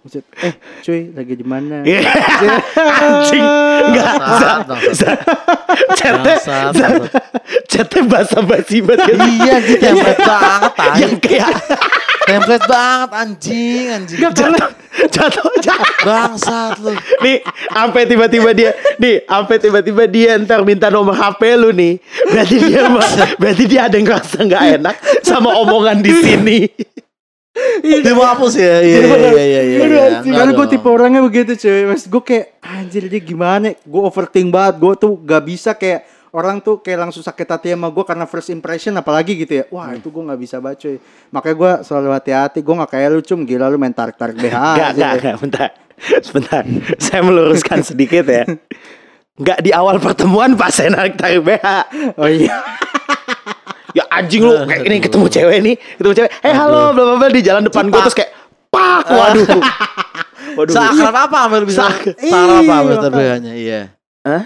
Gua 0.00 0.08
chat, 0.08 0.24
eh 0.40 0.54
cuy 0.80 1.00
lagi 1.12 1.34
di 1.34 1.46
mana? 1.46 1.82
Iya. 1.82 2.00
Anjing. 3.04 3.46
Enggak. 3.90 4.12
Bangsat. 4.70 5.18
Chatnya, 5.98 6.36
bangsat. 6.40 6.92
chatnya 7.66 8.02
basa-basi 8.06 8.80
banget. 8.80 9.18
Iya 9.18 9.54
gitu 9.66 9.84
yang 9.84 9.98
banget 10.00 10.72
yang 11.00 11.14
kayak 11.18 11.50
Template 12.30 12.66
banget 12.70 13.10
anjing, 13.10 13.86
anjing. 13.90 14.18
Jatuh, 14.22 14.54
jatuh, 15.10 15.50
jatuh. 15.58 15.94
Bangsat 16.06 16.78
lu. 16.78 16.94
Nih, 17.26 17.42
sampai 17.74 18.02
tiba-tiba 18.06 18.50
dia, 18.54 18.70
nih, 19.02 19.26
sampai 19.26 19.56
tiba-tiba 19.58 20.02
dia 20.06 20.38
ntar 20.38 20.62
minta 20.62 20.86
nomor 20.86 21.18
HP 21.18 21.58
lu 21.58 21.74
nih. 21.74 21.98
Berarti 22.30 22.56
dia, 22.62 22.86
berarti 23.40 23.64
dia 23.66 23.80
ada 23.90 23.94
yang 23.98 24.06
ngerasa 24.06 24.38
nggak 24.46 24.64
enak 24.78 24.96
sama 25.26 25.50
omongan 25.58 25.98
di 25.98 26.12
sini. 26.14 26.58
Dia 27.82 28.14
mau 28.14 28.24
hapus 28.30 28.54
ya. 28.54 28.78
Iya 28.78 29.00
iya 29.02 29.30
iya 29.34 29.42
iya. 29.42 29.78
iya. 30.22 30.22
Karena 30.22 30.52
gue 30.54 30.66
tipe 30.70 30.86
orangnya 30.86 31.20
begitu 31.26 31.58
cuy 31.58 31.82
Mas 31.82 32.06
gue 32.06 32.22
kayak 32.22 32.46
Anjir 32.62 33.10
dia 33.10 33.20
gimana 33.20 33.74
Gue 33.82 34.02
overthink 34.06 34.54
banget 34.54 34.78
Gue 34.78 34.94
tuh 34.94 35.18
gak 35.18 35.42
bisa 35.44 35.74
kayak 35.74 36.06
Orang 36.30 36.58
tuh 36.60 36.78
kayak 36.78 37.04
langsung 37.04 37.20
sakit 37.20 37.42
hati 37.44 37.68
sama 37.70 37.88
gue 37.88 38.04
Karena 38.04 38.24
first 38.24 38.48
impression 38.48 38.94
apalagi 38.94 39.34
gitu 39.34 39.60
ya 39.60 39.64
Wah 39.68 39.90
itu 39.92 40.08
gue 40.08 40.22
gak 40.22 40.38
bisa 40.38 40.56
baca 40.58 40.78
cuy 40.78 40.96
Makanya 41.28 41.56
gue 41.56 41.72
selalu 41.82 42.08
hati-hati 42.14 42.58
Gue 42.60 42.74
gak 42.78 42.90
kayak 42.90 43.08
lu 43.10 43.20
cum 43.20 43.42
Gila 43.42 43.66
lu 43.66 43.76
main 43.76 43.90
tarik-tarik 43.90 44.38
BH 44.38 44.54
Enggak, 44.54 44.74
aja. 44.78 44.92
enggak, 44.94 45.12
enggak, 45.18 45.36
bentar. 45.38 45.68
Sebentar. 46.24 46.62
Saya 46.96 47.20
meluruskan 47.20 47.84
sedikit 47.84 48.24
ya. 48.24 48.48
Enggak 49.36 49.58
di 49.60 49.68
awal 49.68 50.00
pertemuan 50.00 50.56
pas 50.56 50.72
saya 50.72 50.88
narik 50.88 51.20
tarik 51.20 51.44
BH. 51.44 51.66
Oh 52.16 52.24
iya 52.24 52.56
Ya 53.90 54.06
anjing 54.08 54.46
lu 54.46 54.64
kayak 54.64 54.86
ini 54.86 54.96
ketemu 55.02 55.26
cewek 55.26 55.58
nih, 55.60 55.74
ketemu 55.98 56.14
cewek. 56.14 56.30
Eh 56.40 56.54
halo, 56.54 56.94
bla 56.94 57.04
bla 57.04 57.16
bla 57.18 57.28
di 57.28 57.42
jalan 57.42 57.66
depan 57.66 57.90
gua 57.90 58.06
terus 58.06 58.14
kayak 58.14 58.30
pak. 58.70 59.02
Waduh. 59.10 59.46
Waduh. 60.62 60.72
Seakrab 60.72 61.16
apa 61.26 61.36
hampir 61.44 61.62
bisa? 61.66 61.90
Apa 61.90 62.14
Iya, 62.16 62.64
hampir? 62.70 62.96
Iya. 63.50 63.80
Hah? 64.22 64.42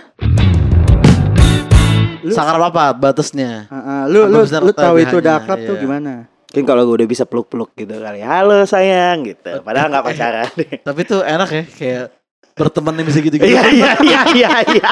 Seakrab 2.32 2.72
apa 2.72 2.94
batasnya? 2.94 3.68
Heeh, 3.68 4.00
Lu, 4.08 4.30
lu, 4.30 4.40
Apa 4.40 4.46
bisa 4.46 4.58
lu 4.62 4.72
tahu 4.72 4.96
itu 4.96 5.14
udah 5.20 5.34
akrab 5.36 5.58
tuh 5.60 5.76
iya. 5.76 5.82
gimana 5.82 6.12
Mungkin 6.54 6.70
kalau 6.70 6.86
gue 6.86 7.02
udah 7.02 7.08
bisa 7.10 7.26
peluk-peluk 7.26 7.74
gitu 7.74 7.98
kali. 7.98 8.22
Halo 8.22 8.62
sayang 8.62 9.26
gitu. 9.26 9.58
Padahal 9.66 9.90
nggak 9.90 10.06
pacaran. 10.06 10.46
Tapi 10.86 11.00
tuh 11.02 11.26
enak 11.26 11.50
ya 11.50 11.64
kayak 11.66 12.04
berteman 12.54 12.94
yang 12.94 13.06
bisa 13.10 13.18
gitu-gitu. 13.18 13.50
Iya 13.50 13.66
iya 13.74 13.90
iya 13.98 14.20
iya 14.30 14.50
iya. 14.70 14.90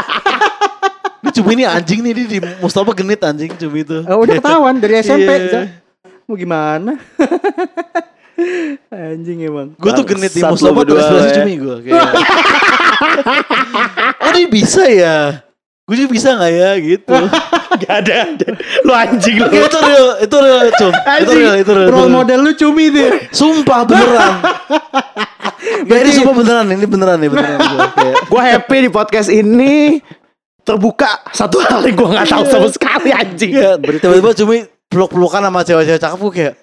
Ini 1.23 1.31
cumi 1.31 1.55
ini 1.55 1.62
anjing 1.62 2.03
nih 2.03 2.14
di, 2.18 2.25
di 2.27 2.38
Mustafa 2.59 2.90
genit 2.99 3.23
anjing 3.23 3.55
cumi 3.55 3.87
itu. 3.87 4.03
Oh, 4.11 4.27
Udah 4.27 4.42
ketahuan 4.42 4.83
dari 4.83 5.07
SMP 5.07 5.31
Iya. 5.31 5.47
Za. 5.55 5.62
Mau 6.27 6.35
gimana 6.35 6.99
Anjing 8.90 9.47
emang 9.47 9.79
Gue 9.79 9.95
tuh 9.95 10.03
genit 10.03 10.35
di 10.35 10.42
Mustafa 10.42 10.83
lu 10.83 10.99
terus 10.99 11.31
ya. 11.31 11.35
cumi 11.38 11.62
gue 11.62 11.77
kayak. 11.87 11.95
oh 14.27 14.31
dia 14.35 14.49
bisa 14.51 14.83
ya? 14.90 15.47
Gue 15.92 16.09
bisa 16.09 16.33
gak 16.33 16.48
ya 16.48 16.72
gitu. 16.81 17.12
Gak 17.85 17.94
ada. 18.09 18.33
Lu 18.81 18.92
anjing 18.96 19.37
lu. 19.37 19.48
itu 19.52 19.78
real, 19.85 20.09
itu 20.24 20.37
real 20.40 20.61
cum. 20.72 20.88
Itu 20.88 21.05
Anjing. 21.05 21.37
real, 21.37 21.55
itu 21.61 21.70
real. 21.76 21.88
itu 21.88 21.92
Role 21.92 22.09
model 22.09 22.38
lu 22.40 22.52
cumi 22.57 22.88
tuh 22.88 23.00
ya. 23.05 23.12
Sumpah 23.28 23.81
beneran. 23.85 24.35
Gak 25.88 25.98
ini 26.00 26.11
sumpah 26.16 26.35
beneran, 26.35 26.64
ini 26.72 26.87
beneran 26.88 27.16
nih 27.20 27.28
beneran 27.28 27.59
gue. 28.33 28.40
Happy 28.40 28.76
di 28.88 28.90
podcast 28.90 29.28
ini 29.28 30.00
terbuka 30.64 31.28
satu 31.28 31.61
hal 31.61 31.85
yang 31.85 31.92
gue 31.98 32.09
nggak 32.09 32.26
tahu 32.33 32.44
sama 32.48 32.68
sekali 32.72 33.11
anjing. 33.12 33.52
Iya, 33.52 33.76
tiba-tiba 33.76 34.31
cumi 34.33 34.57
peluk-pelukan 34.88 35.44
sama 35.44 35.61
cewek-cewek 35.61 36.00
cakep 36.00 36.18
gue 36.18 36.33
kayak 36.33 36.55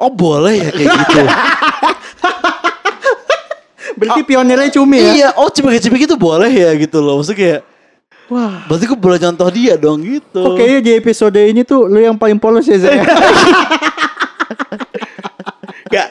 Oh 0.00 0.08
boleh 0.08 0.56
ya 0.56 0.70
kayak 0.72 0.88
gitu 0.96 1.20
Berarti 4.00 4.20
pionirnya 4.24 4.70
cumi 4.72 4.96
ya. 4.96 5.12
Iya 5.12 5.28
oh 5.36 5.52
cumi-cumi 5.52 5.96
gitu 6.00 6.16
boleh 6.16 6.48
ya 6.48 6.72
gitu 6.72 7.04
loh 7.04 7.20
Maksudnya 7.20 7.36
kayak 7.36 7.60
Wah 8.30 8.62
berarti 8.64 8.86
gue 8.86 8.94
boleh 8.94 9.18
contoh 9.18 9.48
dia 9.50 9.74
dong 9.74 10.00
gitu 10.00 10.38
Kok 10.40 10.54
kayaknya 10.54 10.80
di 10.80 10.92
episode 10.94 11.34
ini 11.36 11.62
tuh 11.62 11.84
lu 11.84 11.98
yang 11.98 12.14
paling 12.14 12.38
polos 12.38 12.64
ya 12.64 12.78
Zaya. 12.78 13.02
Gak. 15.90 16.08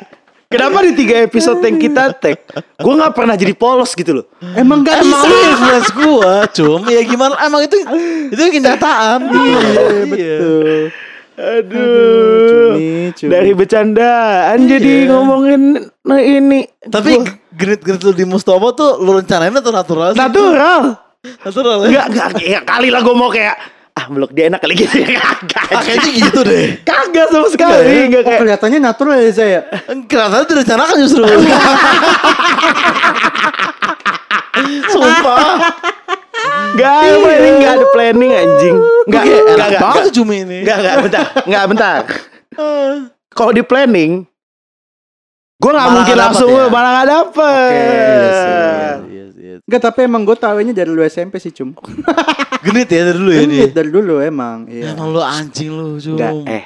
Kenapa 0.49 0.81
di 0.81 0.97
tiga 0.97 1.21
episode 1.21 1.61
yang 1.61 1.77
kita 1.77 2.09
tag, 2.11 2.41
gue 2.75 2.93
nggak 2.97 3.13
pernah 3.13 3.37
jadi 3.37 3.53
polos 3.53 3.93
gitu 3.93 4.17
loh. 4.17 4.25
Emang 4.57 4.81
gak 4.81 4.97
Emang 4.99 5.21
bisa. 5.21 5.29
lu 5.29 5.37
influence 5.45 5.89
gue 5.93 6.31
cum 6.57 6.79
Ya 6.89 7.01
gimana 7.05 7.37
Emang 7.39 7.61
itu 7.61 7.77
Itu 8.27 8.41
kenyataan 8.49 9.19
Iya 9.29 9.61
Betul. 10.09 10.81
Aduh. 11.37 12.73
Cumi, 12.73 12.89
cumi. 13.13 13.29
Dari 13.29 13.51
bercandaan 13.53 14.57
jadi 14.65 15.05
Iya. 15.05 15.13
ngomongin 15.13 15.61
nah 16.01 16.17
ini. 16.17 16.65
Tapi 16.81 17.21
genit-genit 17.53 18.01
lu 18.01 18.11
di 18.11 18.25
Mustafa 18.25 18.67
tuh 18.73 18.97
Lu 18.97 19.13
rencanain 19.13 19.53
atau 19.53 19.69
natural 19.71 20.11
sih? 20.11 20.19
Natural. 21.19 21.77
Enggak, 21.83 22.05
enggak, 22.09 22.27
ya 22.39 22.59
kali 22.63 22.87
lah 22.87 23.01
gue 23.01 23.11
mau 23.11 23.27
kayak 23.27 23.55
ah 23.91 24.07
meluk 24.07 24.31
dia 24.31 24.47
enak 24.47 24.63
kali 24.63 24.73
gitu 24.73 24.95
ya 24.97 25.19
kagak. 25.19 25.65
Ah, 25.69 25.81
Kayaknya 25.83 26.11
gitu 26.21 26.39
deh 26.41 26.67
Kagak 26.81 27.27
sama 27.27 27.47
sekali, 27.47 28.07
enggak 28.07 28.21
Oh, 28.21 28.25
kayak 28.25 28.39
kelihatannya 28.39 28.79
natural 28.79 29.19
ya 29.19 29.31
Zaya. 29.31 29.61
Kenapa 30.07 30.47
direncanakan 30.47 30.95
justru 30.97 31.23
Sumpah 34.89 35.59
Enggak, 36.69 36.95
emang 37.09 37.33
ini 37.35 37.49
enggak 37.53 37.73
ada 37.73 37.87
planning 37.89 38.31
anjing. 38.31 38.75
Enggak, 39.05 39.21
enggak, 39.21 39.39
enak 39.43 39.51
enggak, 39.67 39.81
banget 39.81 39.83
enggak. 39.91 40.05
tuh 40.05 40.13
cumi 40.15 40.35
ini 40.39 40.57
Enggak, 40.63 40.77
enggak, 40.79 40.95
bentar. 41.01 41.23
Enggak, 41.43 41.63
bentar. 41.67 42.01
Kalau 43.35 43.51
di 43.51 43.61
planning 43.61 44.11
Gue 45.59 45.69
gak 45.69 45.83
Malah 45.83 45.91
mungkin 45.91 46.15
langsung 46.15 46.49
ya? 46.49 46.71
malah 46.71 46.91
gak 46.95 47.07
dapet 47.09 47.71
Iya 47.75 48.29
sih, 48.31 48.47
iya, 48.47 48.63
iya, 48.63 48.91
iya. 48.95 49.08
Enggak 49.69 49.85
tapi 49.85 50.09
emang 50.09 50.25
gue 50.25 50.33
taunya 50.33 50.73
dari 50.73 50.89
lu 50.89 51.05
SMP 51.05 51.37
sih 51.37 51.53
cum. 51.53 51.77
Genit 52.65 52.89
ya 52.89 53.05
dari 53.05 53.21
dulu 53.21 53.29
ya 53.29 53.45
dia? 53.45 53.69
Genit 53.69 53.73
dari 53.77 53.89
dulu 53.93 54.17
emang. 54.17 54.65
Iya. 54.65 54.97
Emang 54.97 55.13
lu 55.13 55.21
anjing 55.21 55.69
lu 55.69 56.01
cum. 56.01 56.17
Enggak, 56.17 56.33
eh 56.49 56.65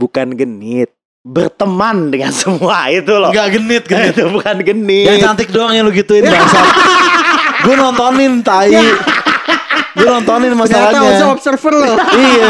Bukan 0.00 0.32
genit. 0.32 0.88
Berteman 1.20 2.08
dengan 2.08 2.32
semua 2.40 2.88
itu 2.88 3.12
loh. 3.12 3.36
Enggak 3.36 3.52
genit 3.52 3.84
genit. 3.92 4.16
Itu 4.16 4.32
bukan 4.32 4.64
genit. 4.64 5.12
Yang 5.12 5.18
cantik 5.28 5.48
doang 5.52 5.76
yang 5.76 5.84
lu 5.84 5.92
gituin 5.92 6.24
bangsa 6.24 6.60
Gue 7.68 7.74
nontonin 7.76 8.40
tai. 8.40 8.72
Gue 9.92 10.08
nontonin 10.08 10.48
Ternyata 10.48 10.64
masalahnya. 10.64 11.28
Observer 11.28 11.72
lo. 11.76 11.92
Iya. 12.16 12.48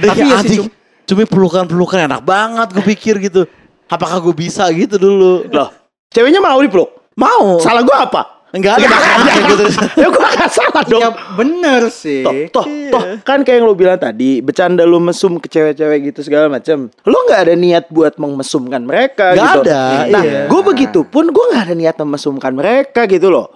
Tapi 0.00 0.08
kayak 0.08 0.24
iya 0.24 0.36
sih, 0.40 0.56
anjing. 0.56 0.60
Cumi 1.04 1.28
pelukan-pelukan 1.28 2.08
enak 2.08 2.24
banget 2.24 2.72
gue 2.72 2.84
pikir 2.96 3.20
gitu. 3.20 3.44
Apakah 3.92 4.24
gue 4.24 4.32
bisa 4.32 4.64
gitu 4.72 4.96
dulu? 4.96 5.44
Loh 5.52 5.68
Ceweknya 6.08 6.40
mau 6.40 6.56
dipeluk 6.64 6.96
Mau. 7.16 7.60
Salah 7.64 7.80
gue 7.80 7.96
apa? 7.96 8.35
Enggak 8.56 8.80
ada 8.80 8.86
makanya 8.88 9.22
kayak 9.26 9.44
gitu 9.46 9.64
ya 10.00 10.06
gue 10.08 10.26
gak 10.32 10.50
salah 10.50 10.82
dong 10.82 11.00
Ya 11.00 11.10
bener 11.36 11.82
sih. 11.92 12.24
Toh, 12.24 12.32
toh, 12.50 12.64
Iya. 12.64 12.90
toh, 12.90 13.02
kan 13.20 13.44
kayak 13.44 13.60
yang 13.60 13.66
lu 13.68 13.76
bilang 13.76 14.00
tadi, 14.00 14.40
bercanda 14.40 14.82
lu 14.82 14.96
mesum 14.96 15.36
ke 15.36 15.46
cewek-cewek 15.46 16.10
gitu 16.10 16.20
segala 16.22 16.48
macam. 16.48 16.88
Lu 17.02 17.16
nggak 17.28 17.40
ada 17.44 17.54
niat 17.54 17.84
buat 17.88 18.16
memesumkan 18.16 18.80
mereka 18.80 19.36
Nggak 19.36 19.44
gitu. 19.44 19.60
ada, 19.68 19.80
Nah, 20.08 20.22
iya. 20.24 20.40
gue 20.46 20.60
begitu 20.64 21.04
pun 21.04 21.28
gue 21.28 21.44
nggak 21.52 21.62
ada 21.68 21.74
niat 21.74 21.96
memesumkan 21.98 22.52
mereka 22.52 23.04
gitu 23.04 23.28
loh. 23.28 23.52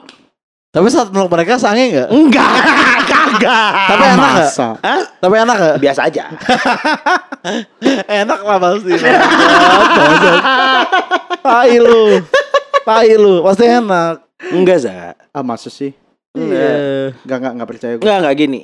Tapi 0.71 0.87
saat 0.87 1.11
meluk 1.11 1.27
mereka 1.27 1.59
sange 1.59 1.91
enggak? 1.91 2.09
Enggak, 2.15 2.51
kagak. 3.11 3.73
Tapi 3.91 4.05
enak 4.07 4.31
gak? 4.31 4.51
Hah? 4.79 5.03
Tapi 5.19 5.35
enak 5.35 5.57
gak? 5.59 5.77
Biasa 5.83 6.01
aja. 6.07 6.25
Enak 8.21 8.41
lah 8.45 8.61
pasti 8.61 8.93
Tai 11.41 11.73
lu 11.75 12.21
Tai 12.85 13.11
lu 13.17 13.35
Pasti 13.41 13.65
enak 13.65 14.30
Enggak, 14.49 14.79
Za. 14.81 15.13
Ah 15.31 15.45
masa 15.45 15.69
sih? 15.69 15.93
Iya 16.31 17.13
Enggak 17.21 17.37
enggak 17.39 17.53
enggak 17.53 17.69
percaya 17.69 17.93
gue. 17.95 18.03
Enggak, 18.03 18.19
enggak 18.21 18.37
gini. 18.37 18.61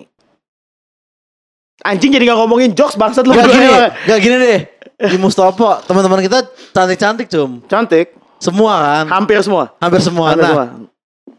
Anjing 1.83 2.09
jadi 2.09 2.25
nggak 2.25 2.41
ngomongin 2.41 2.71
jokes 2.73 2.97
bangsat 2.97 3.23
lu 3.23 3.33
Gak 3.33 3.45
berdua 3.45 3.61
gini. 3.61 3.77
Gak 4.09 4.19
gini 4.19 4.37
deh 4.41 4.61
Di 4.97 5.21
Mustopo 5.21 5.77
Teman-teman 5.85 6.25
kita 6.25 6.41
Cantik-cantik 6.73 7.29
cum 7.29 7.61
Cantik, 7.63 8.17
Semua 8.41 8.81
kan 8.81 9.05
hampir 9.13 9.37
semua. 9.45 9.77
Hampir 9.77 10.01
semua 10.01 10.33
Hampir 10.33 10.41
Nah 10.41 10.51
semua. 10.51 10.67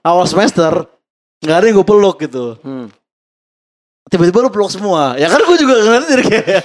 awal 0.06 0.26
semester 0.30 0.86
Gak 1.42 1.58
ada 1.58 1.66
yang 1.66 1.76
gue 1.76 1.88
peluk 1.88 2.22
gitu 2.22 2.54
Hmm. 2.62 2.86
Tiba-tiba 4.08 4.46
lu 4.46 4.54
peluk 4.54 4.70
semua 4.70 5.18
Ya 5.18 5.26
kan 5.26 5.42
gue 5.42 5.58
juga 5.58 5.74
ngeliatnya 5.76 6.10
jadi 6.12 6.24
kayak 6.24 6.62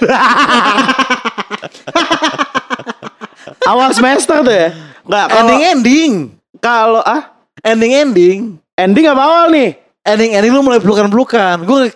Awal 3.63 3.89
semester 3.91 4.37
tuh 4.43 4.53
ya. 4.53 4.69
Enggak, 5.01 5.25
kalau 5.27 5.39
Ending-ending 5.41 6.11
kalau 6.59 7.01
ah 7.01 7.32
Ending-ending 7.63 8.59
ending 8.75 9.05
apa 9.07 9.21
awal 9.21 9.45
nih? 9.49 9.71
Ending-ending 10.03 10.51
lu 10.51 10.61
mulai 10.61 10.77
pelukan-pelukan 10.77 11.63
Gue 11.63 11.87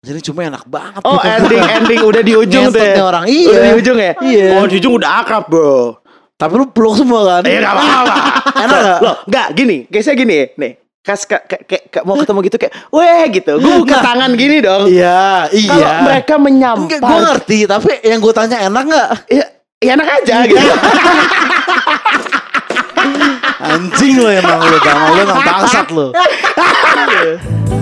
jadi 0.00 0.20
cuma 0.20 0.44
enak 0.44 0.68
banget 0.68 1.00
Oh 1.00 1.16
pelukan. 1.16 1.32
ending 1.40 1.62
ending 1.64 2.00
udah 2.04 2.20
di 2.20 2.32
ujung 2.36 2.68
ya. 2.68 3.00
orang 3.00 3.24
Iya 3.24 3.48
Udah 3.48 3.62
di 3.64 3.72
ujung 3.74 3.96
ya? 3.96 4.12
Iya. 4.20 4.46
Oh 4.54 4.64
di 4.64 4.76
ujung 4.76 4.92
udah 4.94 5.10
akrab 5.18 5.48
bro. 5.48 5.96
Tapi 6.34 6.52
lu 6.54 6.68
peluk 6.68 6.94
semua 6.94 7.20
kan 7.30 7.42
Eh 7.42 7.56
gak 7.56 7.72
apa-apa. 7.72 8.16
Enak 8.64 8.78
gak? 8.78 8.98
Loh 9.00 9.16
enggak 9.24 9.46
gini. 9.56 9.76
Kayak 9.88 10.14
gini 10.14 10.36
nih. 10.54 10.72
Kas 11.00 11.24
kayak 11.24 11.44
kayak 11.48 11.64
kayak 11.88 12.04
mau 12.04 12.16
ketemu 12.16 12.38
gitu 12.42 12.56
kayak, 12.58 12.74
weh 12.88 13.22
gitu. 13.30 13.52
Gue 13.56 13.72
buka 13.78 13.92
Nah. 13.94 14.04
tangan 14.04 14.30
gini 14.34 14.56
dong. 14.60 14.88
Iya 14.88 15.48
Iya 15.48 15.68
Kalau 15.68 15.88
mereka 16.02 16.34
Enggak, 16.34 16.40
menyampai, 16.42 16.96
gue 16.98 17.18
ngerti, 17.22 17.58
tapi 17.64 17.92
yang 18.02 18.20
gue 18.20 18.32
tanya 18.32 18.56
enak 18.62 18.84
nggak? 18.84 19.08
ya, 19.28 19.44
ya 19.80 19.90
enak 19.94 20.08
aja 20.20 20.34
gitu. 20.44 20.60
Anjing 23.64 24.20
lo 24.20 24.28
emang 24.28 24.60
lo, 24.60 24.76
bang 24.78 25.00
lo 25.08 25.20
emang 25.24 25.40
bangsat 25.40 25.88
lo. 25.90 26.06